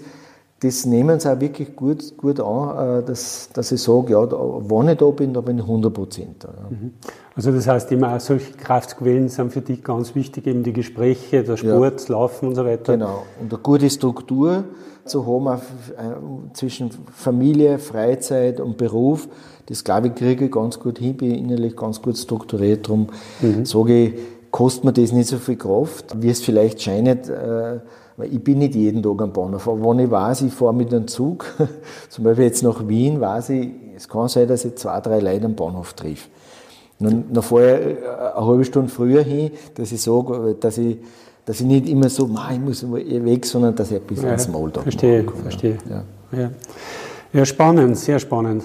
das 0.60 0.86
nehmen 0.86 1.20
sie 1.20 1.32
auch 1.32 1.40
wirklich 1.40 1.76
gut, 1.76 2.18
gut 2.18 2.40
an, 2.40 3.00
äh, 3.00 3.04
dass, 3.04 3.50
dass 3.54 3.72
ich 3.72 3.82
sage, 3.82 4.14
ja, 4.14 4.26
da, 4.26 4.38
wenn 4.38 4.90
ich 4.90 4.98
da 4.98 5.10
bin, 5.10 5.34
da 5.34 5.42
bin 5.42 5.58
ich 5.58 5.64
100 5.64 5.94
Prozent 5.94 6.44
da. 6.44 6.48
Ja. 6.48 6.70
Mhm. 6.70 6.94
Also 7.36 7.52
das 7.52 7.68
heißt 7.68 7.92
immer 7.92 8.16
auch 8.16 8.20
solche 8.20 8.54
Kraftquellen 8.54 9.28
sind 9.28 9.52
für 9.52 9.62
dich 9.62 9.84
ganz 9.84 10.16
wichtig, 10.16 10.48
eben 10.48 10.64
die 10.64 10.72
Gespräche, 10.72 11.44
der 11.44 11.58
Sport, 11.58 12.08
ja. 12.08 12.16
Laufen 12.16 12.48
und 12.48 12.56
so 12.56 12.66
weiter. 12.66 12.94
Genau. 12.94 13.24
Und 13.42 13.54
eine 13.54 13.62
gute 13.62 13.90
Struktur 13.90 14.64
zu 15.04 15.26
haben 15.26 15.48
äh, 15.48 16.54
zwischen 16.54 16.92
Familie, 17.14 17.78
Freizeit 17.78 18.60
und 18.60 18.78
Beruf, 18.78 19.28
das 19.68 19.84
glaube 19.84 20.08
ich 20.08 20.16
kriege 20.16 20.46
ich 20.46 20.52
ganz 20.52 20.80
gut 20.80 21.00
hin, 21.00 21.18
bin 21.18 21.32
innerlich 21.32 21.76
ganz 21.76 22.02
gut 22.02 22.18
strukturiert. 22.18 22.86
Darum 22.86 23.08
mhm. 23.42 23.66
sage 23.66 24.06
ich, 24.06 24.14
kostet 24.52 24.86
mir 24.86 24.94
das 24.94 25.12
nicht 25.12 25.28
so 25.28 25.38
viel 25.38 25.58
Kraft, 25.58 26.22
wie 26.22 26.30
es 26.30 26.42
vielleicht 26.42 26.82
scheint, 26.82 27.28
äh, 27.28 27.80
weil 28.18 28.34
ich 28.34 28.44
bin 28.44 28.60
nicht 28.60 28.76
jeden 28.76 29.04
Tag 29.04 29.22
am 29.22 29.34
Bahnhof. 29.34 29.68
Aber 29.68 29.90
wenn 29.90 30.06
ich 30.06 30.12
weiß, 30.12 30.44
ich 30.44 30.54
fahre 30.54 30.74
mit 30.74 30.94
einem 30.94 31.08
Zug, 31.08 31.46
zum 32.10 32.24
Beispiel 32.24 32.46
jetzt 32.46 32.64
nach 32.64 32.88
Wien, 32.88 33.20
weiß 33.20 33.50
ich, 33.50 33.70
es 33.96 34.08
kann 34.08 34.28
sein, 34.28 34.48
dass 34.48 34.66
ich 34.66 34.76
zwei, 34.76 35.00
drei 35.02 35.20
Leute 35.20 35.46
am 35.46 35.56
Bahnhof 35.56 35.94
treffe. 35.94 36.30
Dann, 37.00 37.26
dann 37.32 37.44
fahre 37.44 37.80
ich 37.80 37.98
äh, 37.98 38.36
eine 38.36 38.48
halbe 38.48 38.66
Stunde 38.66 38.90
früher 38.90 39.22
hin, 39.22 39.52
dass 39.76 39.92
ich 39.92 40.02
sage, 40.02 40.56
dass 40.60 40.78
ich, 40.78 40.98
dass 41.46 41.60
ich 41.60 41.66
nicht 41.66 41.90
immer 41.90 42.10
so, 42.10 42.30
ich 42.52 42.60
muss 42.60 42.90
weg, 42.90 43.46
sondern 43.46 43.76
dass 43.76 43.92
ich 43.92 43.98
ein 43.98 44.08
bisschen 44.08 44.30
ja, 44.30 44.38
Smalltalk 44.38 44.84
Verstehe, 44.84 45.24
mache. 45.24 45.38
verstehe. 45.38 45.78
Ja. 45.90 46.04
Ja. 46.38 46.52
ja, 47.34 47.46
spannend, 47.46 47.98
sehr 47.98 48.20
spannend. 48.20 48.64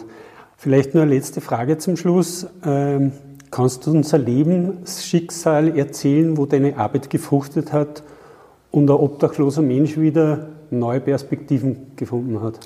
Vielleicht 0.57 0.95
nur 0.95 1.03
eine 1.03 1.15
letzte 1.15 1.41
Frage 1.41 1.79
zum 1.79 1.97
Schluss. 1.97 2.47
Ähm, 2.65 3.13
kannst 3.51 3.87
du 3.87 3.91
unser 3.91 4.19
Lebensschicksal 4.19 5.77
erzählen, 5.77 6.37
wo 6.37 6.47
deine 6.47 6.77
Arbeit 6.77 7.11
gefruchtet 7.11 7.73
hat 7.73 8.03
und 8.71 8.91
ein 8.91 8.97
obdachloser 8.97 9.63
Mensch 9.63 9.99
wieder 9.99 10.49
neue 10.71 11.01
Perspektiven 11.01 11.93
gefunden 11.97 12.41
hat? 12.43 12.59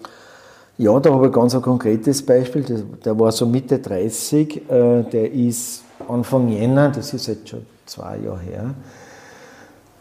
Ja, 0.76 0.98
da 0.98 1.12
habe 1.12 1.26
ich 1.26 1.32
ganz 1.32 1.54
ein 1.54 1.62
konkretes 1.62 2.24
Beispiel. 2.24 2.64
Der, 3.04 3.18
war 3.18 3.30
so 3.30 3.46
Mitte 3.46 3.78
30, 3.78 4.56
äh, 4.68 5.02
der 5.04 5.32
ist 5.32 5.84
Anfang 6.08 6.48
Jänner, 6.48 6.90
das 6.90 7.14
ist 7.14 7.28
jetzt 7.28 7.48
schon 7.48 7.64
zwei 7.86 8.18
Jahre 8.18 8.40
her, 8.40 8.74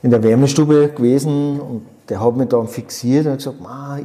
in 0.01 0.09
der 0.09 0.23
Wärmestube 0.23 0.89
gewesen 0.89 1.59
und 1.59 1.81
der 2.09 2.19
hat 2.19 2.35
mich 2.35 2.49
dann 2.49 2.67
fixiert 2.67 3.27
und 3.27 3.37
gesagt, 3.37 3.57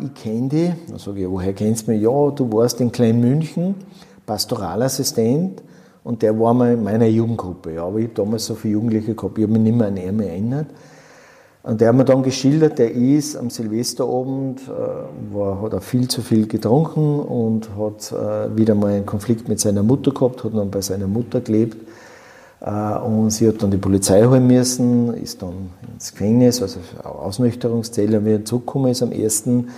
ich 0.05 0.23
kenne 0.23 0.49
dich. 0.49 0.71
Dann 0.89 0.99
sage 0.99 1.21
ich, 1.21 1.29
woher 1.29 1.53
kennst 1.53 1.87
du 1.87 1.93
mich? 1.93 2.03
Ja, 2.03 2.31
du 2.31 2.53
warst 2.53 2.81
in 2.81 2.93
Kleinmünchen, 2.93 3.75
Pastoralassistent 4.27 5.63
und 6.05 6.23
der 6.23 6.39
war 6.39 6.55
mal 6.55 6.75
in 6.75 6.85
meiner 6.85 7.07
Jugendgruppe. 7.07 7.75
Ja, 7.75 7.85
aber 7.87 7.99
ich 7.99 8.05
habe 8.05 8.15
damals 8.15 8.47
so 8.47 8.55
viele 8.55 8.75
Jugendliche 8.75 9.15
gehabt, 9.15 9.39
ich 9.39 9.45
habe 9.45 9.55
mich 9.55 9.63
nicht 9.63 9.77
mehr 9.77 9.89
an 9.89 9.97
ihn 9.97 10.21
erinnert. 10.21 10.67
Und 11.63 11.81
der 11.81 11.89
hat 11.89 11.97
mir 11.97 12.05
dann 12.05 12.23
geschildert, 12.23 12.79
der 12.79 12.93
ist 12.93 13.37
am 13.37 13.51
Silvesterabend, 13.51 14.61
äh, 14.63 15.35
war, 15.35 15.61
hat 15.61 15.73
er 15.73 15.81
viel 15.81 16.09
zu 16.09 16.23
viel 16.23 16.47
getrunken 16.47 17.21
und 17.21 17.69
hat 17.77 18.13
äh, 18.13 18.57
wieder 18.57 18.75
mal 18.75 18.93
einen 18.93 19.07
Konflikt 19.07 19.49
mit 19.49 19.61
seiner 19.61 19.83
Mutter 19.83 20.13
gehabt, 20.13 20.45
hat 20.45 20.55
dann 20.55 20.71
bei 20.71 20.81
seiner 20.81 21.09
Mutter 21.09 21.41
gelebt. 21.41 21.77
Äh, 22.61 22.99
und 22.99 23.31
sie 23.31 23.49
hat 23.49 23.63
dann 23.63 23.71
die 23.71 23.77
Polizei 23.77 24.25
holen 24.25 24.47
müssen, 24.47 25.15
ist 25.15 25.43
dann 25.43 25.71
ins 25.93 26.13
Gefängnis, 26.13 26.63
also 26.63 26.81
Ausnüchterungszelle. 27.03 28.19
Und 28.19 28.27
wie 28.27 28.33
er 28.33 28.45
zurückgekommen 28.45 28.93
ist 28.93 29.03
am 29.03 29.13
ersten, 29.13 29.69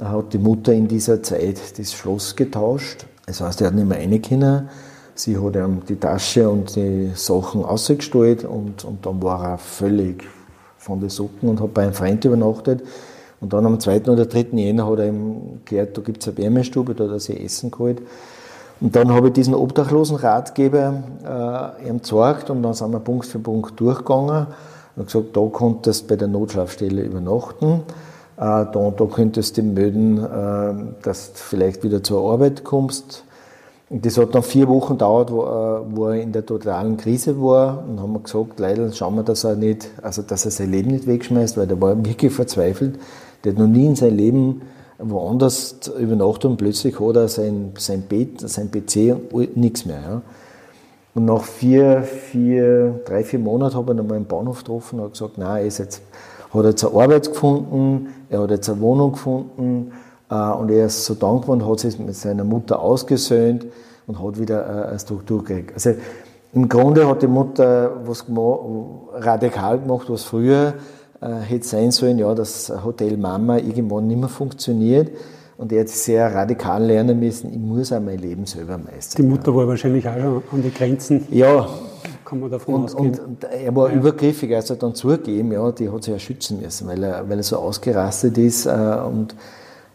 hat 0.00 0.32
die 0.32 0.38
Mutter 0.38 0.72
in 0.72 0.88
dieser 0.88 1.22
Zeit 1.22 1.78
das 1.78 1.92
Schloss 1.92 2.34
getauscht. 2.34 3.06
Das 3.26 3.40
heißt, 3.40 3.60
er 3.60 3.68
hat 3.68 3.74
nicht 3.74 3.86
mehr 3.88 3.98
rein 3.98 4.68
Sie 5.14 5.36
hat 5.36 5.56
ihm 5.56 5.82
die 5.86 5.96
Tasche 5.96 6.48
und 6.48 6.74
die 6.74 7.10
Sachen 7.14 7.64
ausgestellt 7.64 8.44
und, 8.44 8.84
und 8.84 9.04
dann 9.04 9.22
war 9.22 9.44
er 9.44 9.58
völlig 9.58 10.24
von 10.82 11.00
den 11.00 11.10
Socken 11.10 11.48
und 11.48 11.60
hat 11.60 11.72
bei 11.74 11.82
einem 11.82 11.94
Freund 11.94 12.24
übernachtet. 12.24 12.82
Und 13.40 13.52
dann 13.52 13.66
am 13.66 13.78
2. 13.78 14.02
oder 14.02 14.26
3. 14.26 14.48
Jänner 14.52 14.88
hat 14.88 14.98
er 14.98 15.08
ihm 15.08 15.60
gehört, 15.64 15.96
da 15.96 16.02
gibt 16.02 16.22
es 16.22 16.28
eine 16.28 16.38
Wärmestube, 16.38 16.94
da 16.94 17.04
hat 17.04 17.12
er 17.12 17.20
sich 17.20 17.42
Essen 17.42 17.70
geholt. 17.70 18.02
Und 18.80 18.96
dann 18.96 19.12
habe 19.12 19.28
ich 19.28 19.32
diesen 19.34 19.54
obdachlosen 19.54 20.16
Ratgeber 20.16 21.02
äh, 21.24 21.88
ihm 21.88 21.98
gezeigt 21.98 22.50
und 22.50 22.62
dann 22.62 22.74
sind 22.74 22.90
wir 22.90 22.98
Punkt 22.98 23.26
für 23.26 23.38
Punkt 23.38 23.78
durchgegangen 23.78 24.48
und 24.96 25.06
gesagt, 25.06 25.36
da 25.36 25.48
konntest 25.52 26.04
du 26.04 26.08
bei 26.08 26.16
der 26.16 26.28
Notschlafstelle 26.28 27.02
übernachten, 27.02 27.82
äh, 28.36 28.40
da, 28.40 28.92
da 28.96 29.04
könntest 29.06 29.56
du 29.56 29.62
melden, 29.62 30.18
äh, 30.18 31.02
dass 31.02 31.32
du 31.32 31.38
vielleicht 31.38 31.84
wieder 31.84 32.02
zur 32.02 32.28
Arbeit 32.28 32.64
kommst, 32.64 33.24
und 33.92 34.06
das 34.06 34.16
hat 34.16 34.34
dann 34.34 34.42
vier 34.42 34.68
Wochen 34.68 34.94
gedauert, 34.94 35.30
wo, 35.30 35.42
äh, 35.42 35.94
wo, 35.94 36.06
er 36.06 36.22
in 36.22 36.32
der 36.32 36.46
totalen 36.46 36.96
Krise 36.96 37.38
war. 37.42 37.84
Und 37.86 38.00
haben 38.00 38.14
wir 38.14 38.20
gesagt, 38.20 38.58
leider 38.58 38.90
schauen 38.90 39.16
wir, 39.16 39.22
dass 39.22 39.44
er 39.44 39.54
nicht, 39.54 39.90
also 40.00 40.22
dass 40.22 40.46
er 40.46 40.50
sein 40.50 40.70
Leben 40.70 40.92
nicht 40.92 41.06
wegschmeißt, 41.06 41.58
weil 41.58 41.66
der 41.66 41.78
war 41.78 42.02
wirklich 42.02 42.32
verzweifelt. 42.32 42.98
Der 43.44 43.52
hat 43.52 43.58
noch 43.58 43.66
nie 43.66 43.84
in 43.84 43.94
seinem 43.94 44.16
Leben 44.16 44.62
woanders 44.98 45.90
übernachtet 45.98 46.46
und 46.46 46.56
plötzlich 46.56 46.98
hat 46.98 47.16
er 47.16 47.28
sein, 47.28 47.72
sein 47.76 48.04
Bett, 48.08 48.40
sein 48.40 48.70
PC 48.70 49.14
und 49.30 49.58
nichts 49.58 49.84
mehr. 49.84 50.00
Ja. 50.00 50.22
Und 51.14 51.26
nach 51.26 51.42
vier, 51.42 52.02
vier, 52.02 53.02
drei, 53.04 53.22
vier 53.24 53.40
Monaten 53.40 53.76
habe 53.76 53.92
ich 53.92 53.98
ihn 53.98 54.00
einmal 54.00 54.16
im 54.16 54.24
Bahnhof 54.24 54.60
getroffen 54.60 55.00
und 55.00 55.12
gesagt, 55.12 55.36
nein, 55.36 55.60
er 55.60 55.66
ist 55.66 55.76
jetzt, 55.76 56.00
hat 56.54 56.64
jetzt 56.64 56.82
eine 56.82 56.98
Arbeit 56.98 57.28
gefunden, 57.28 58.08
er 58.30 58.40
hat 58.40 58.50
jetzt 58.52 58.70
eine 58.70 58.80
Wohnung 58.80 59.12
gefunden, 59.12 59.92
und 60.34 60.70
er 60.70 60.86
ist 60.86 61.04
so 61.04 61.14
dankbar 61.14 61.50
und 61.50 61.68
hat 61.68 61.80
sich 61.80 61.98
mit 61.98 62.14
seiner 62.14 62.44
Mutter 62.44 62.80
ausgesöhnt 62.80 63.66
und 64.06 64.22
hat 64.22 64.38
wieder 64.38 64.66
äh, 64.66 64.88
eine 64.88 64.98
Struktur 64.98 65.44
gekriegt. 65.44 65.72
Also 65.74 65.94
im 66.54 66.68
Grunde 66.68 67.08
hat 67.08 67.22
die 67.22 67.26
Mutter 67.26 67.92
was 68.04 68.26
gemacht, 68.26 68.60
radikal 69.14 69.78
gemacht, 69.78 70.06
was 70.08 70.24
früher 70.24 70.74
äh, 71.20 71.34
hätte 71.40 71.66
sein 71.66 71.90
sollen, 71.90 72.18
ja, 72.18 72.34
das 72.34 72.72
Hotel 72.84 73.16
Mama 73.16 73.56
irgendwann 73.56 74.06
nicht 74.06 74.20
mehr 74.20 74.28
funktioniert. 74.28 75.10
Und 75.56 75.72
er 75.72 75.82
hat 75.82 75.88
sehr 75.88 76.34
radikal 76.34 76.84
lernen 76.84 77.20
müssen, 77.20 77.52
ich 77.52 77.58
muss 77.58 77.92
auch 77.92 78.00
mein 78.00 78.18
Leben 78.18 78.46
selber 78.46 78.78
meistern. 78.78 79.22
Die 79.22 79.30
Mutter 79.30 79.54
war 79.54 79.68
wahrscheinlich 79.68 80.06
auch 80.08 80.14
schon 80.14 80.42
an 80.50 80.62
die 80.62 80.72
Grenzen. 80.72 81.26
Ja. 81.30 81.68
Kann 82.24 82.40
man 82.40 82.50
davon 82.50 82.74
und, 82.74 82.84
ausgehen. 82.86 83.18
Und, 83.20 83.44
er 83.44 83.76
war 83.76 83.90
ja. 83.90 83.96
übergriffig, 83.96 84.54
also 84.54 84.74
dann 84.74 84.94
zugegeben, 84.94 85.52
ja, 85.52 85.70
die 85.70 85.88
hat 85.90 86.02
sich 86.02 86.12
ja 86.12 86.18
schützen 86.18 86.60
müssen, 86.60 86.88
weil 86.88 87.02
er, 87.04 87.28
weil 87.28 87.38
er 87.38 87.44
so 87.44 87.58
ausgerastet 87.58 88.38
ist. 88.38 88.66
Äh, 88.66 88.70
und 88.70 89.36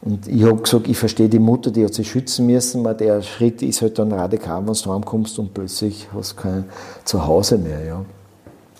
und 0.01 0.27
ich 0.27 0.43
habe 0.43 0.61
gesagt, 0.61 0.87
ich 0.87 0.97
verstehe 0.97 1.27
die 1.27 1.39
Mutter, 1.39 1.71
die 1.71 1.83
hat 1.83 1.93
sich 1.93 2.09
schützen 2.09 2.45
müssen, 2.45 2.83
weil 2.83 2.95
der 2.95 3.21
Schritt 3.21 3.61
ist 3.61 3.81
halt 3.81 3.97
dann 3.97 4.11
radikal, 4.11 4.65
wenn 4.65 4.73
du 4.73 4.93
heimkommst 4.93 5.39
und 5.39 5.53
plötzlich 5.53 6.07
hast 6.13 6.33
du 6.33 6.41
kein 6.43 6.65
Zuhause 7.03 7.57
mehr. 7.57 7.83
Ja. 7.83 8.05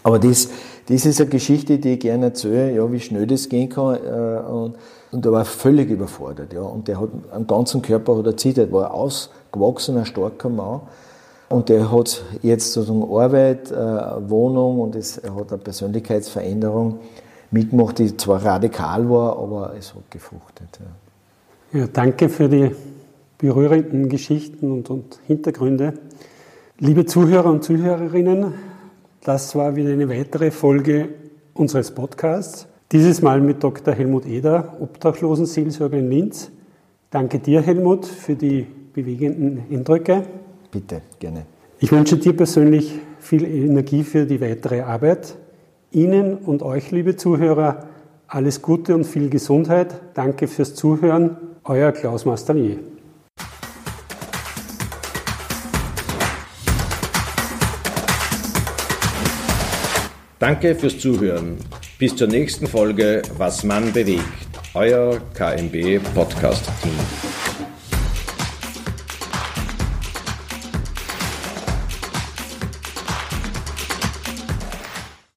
Aber 0.04 0.20
das, 0.20 0.50
das 0.88 1.06
ist 1.06 1.20
eine 1.20 1.30
Geschichte, 1.30 1.80
die 1.80 1.94
ich 1.94 2.00
gerne 2.00 2.28
erzähle, 2.28 2.76
ja, 2.76 2.92
wie 2.92 3.00
schnell 3.00 3.26
das 3.26 3.50
gehen 3.50 3.68
kann. 3.68 3.96
Äh, 3.96 4.40
und, 4.48 4.76
und 5.12 5.26
er 5.26 5.32
war 5.32 5.44
völlig 5.44 5.90
überfordert. 5.90 6.54
Ja. 6.54 6.62
Und 6.62 6.88
der 6.88 7.02
hat 7.02 7.10
am 7.32 7.48
ganzen 7.48 7.82
Körper 7.82 8.18
hat 8.18 8.46
er 8.46 8.72
war 8.72 8.86
ein 8.86 8.92
ausgewachsener, 8.92 10.06
starker 10.06 10.50
Mann. 10.50 10.82
Und 11.50 11.70
der 11.70 11.92
hat 11.92 12.24
jetzt 12.44 12.74
sozusagen 12.74 13.04
Arbeit, 13.04 13.72
äh, 13.72 14.30
Wohnung 14.30 14.82
und 14.82 14.96
es, 14.96 15.18
er 15.18 15.34
hat 15.36 15.52
eine 15.52 15.62
Persönlichkeitsveränderung 15.62 17.00
mitgemacht, 17.52 18.00
die 18.00 18.16
zwar 18.18 18.44
radikal 18.44 19.10
war, 19.10 19.38
aber 19.40 19.74
es 19.78 19.96
hat 19.96 20.12
gefruchtet. 20.12 20.80
Ja. 20.80 21.07
Ja, 21.74 21.86
danke 21.86 22.30
für 22.30 22.48
die 22.48 22.72
berührenden 23.38 24.08
Geschichten 24.08 24.72
und, 24.72 24.90
und 24.90 25.20
Hintergründe. 25.28 25.96
Liebe 26.80 27.06
Zuhörer 27.06 27.52
und 27.52 27.62
Zuhörerinnen, 27.62 28.54
das 29.22 29.54
war 29.54 29.76
wieder 29.76 29.92
eine 29.92 30.08
weitere 30.08 30.50
Folge 30.50 31.10
unseres 31.54 31.92
Podcasts. 31.92 32.70
Dieses 32.94 33.22
Mal 33.22 33.42
mit 33.42 33.62
Dr. 33.62 33.94
Helmut 33.94 34.26
Eder, 34.26 34.78
Obdachlosenseelsorger 34.80 35.98
in 35.98 36.10
Linz. 36.10 36.52
Danke 37.10 37.40
dir, 37.40 37.62
Helmut, 37.62 38.06
für 38.06 38.36
die 38.36 38.66
bewegenden 38.94 39.64
Eindrücke. 39.70 40.24
Bitte, 40.72 41.02
gerne. 41.20 41.48
Ich 41.80 41.92
wünsche 41.92 42.16
dir 42.16 42.32
persönlich 42.32 42.98
viel 43.20 43.44
Energie 43.44 44.06
für 44.06 44.26
die 44.26 44.40
weitere 44.40 44.84
Arbeit. 44.84 45.36
Ihnen 45.92 46.38
und 46.38 46.64
euch, 46.64 46.92
liebe 46.92 47.18
Zuhörer, 47.18 47.90
alles 48.28 48.62
Gute 48.62 48.96
und 48.96 49.06
viel 49.06 49.30
Gesundheit. 49.30 49.96
Danke 50.14 50.48
fürs 50.48 50.76
Zuhören 50.76 51.38
euer 51.64 51.92
Klaus 51.92 52.26
Mastanier. 52.26 52.80
Danke 60.40 60.76
fürs 60.76 61.00
Zuhören. 61.00 61.58
Bis 61.98 62.16
zur 62.16 62.28
nächsten 62.28 62.68
Folge 62.68 63.24
Was 63.38 63.64
man 63.64 63.92
bewegt. 63.92 64.22
Euer 64.76 65.20
KMB 65.34 66.00
Podcast 66.14 66.70
Team. 66.84 67.47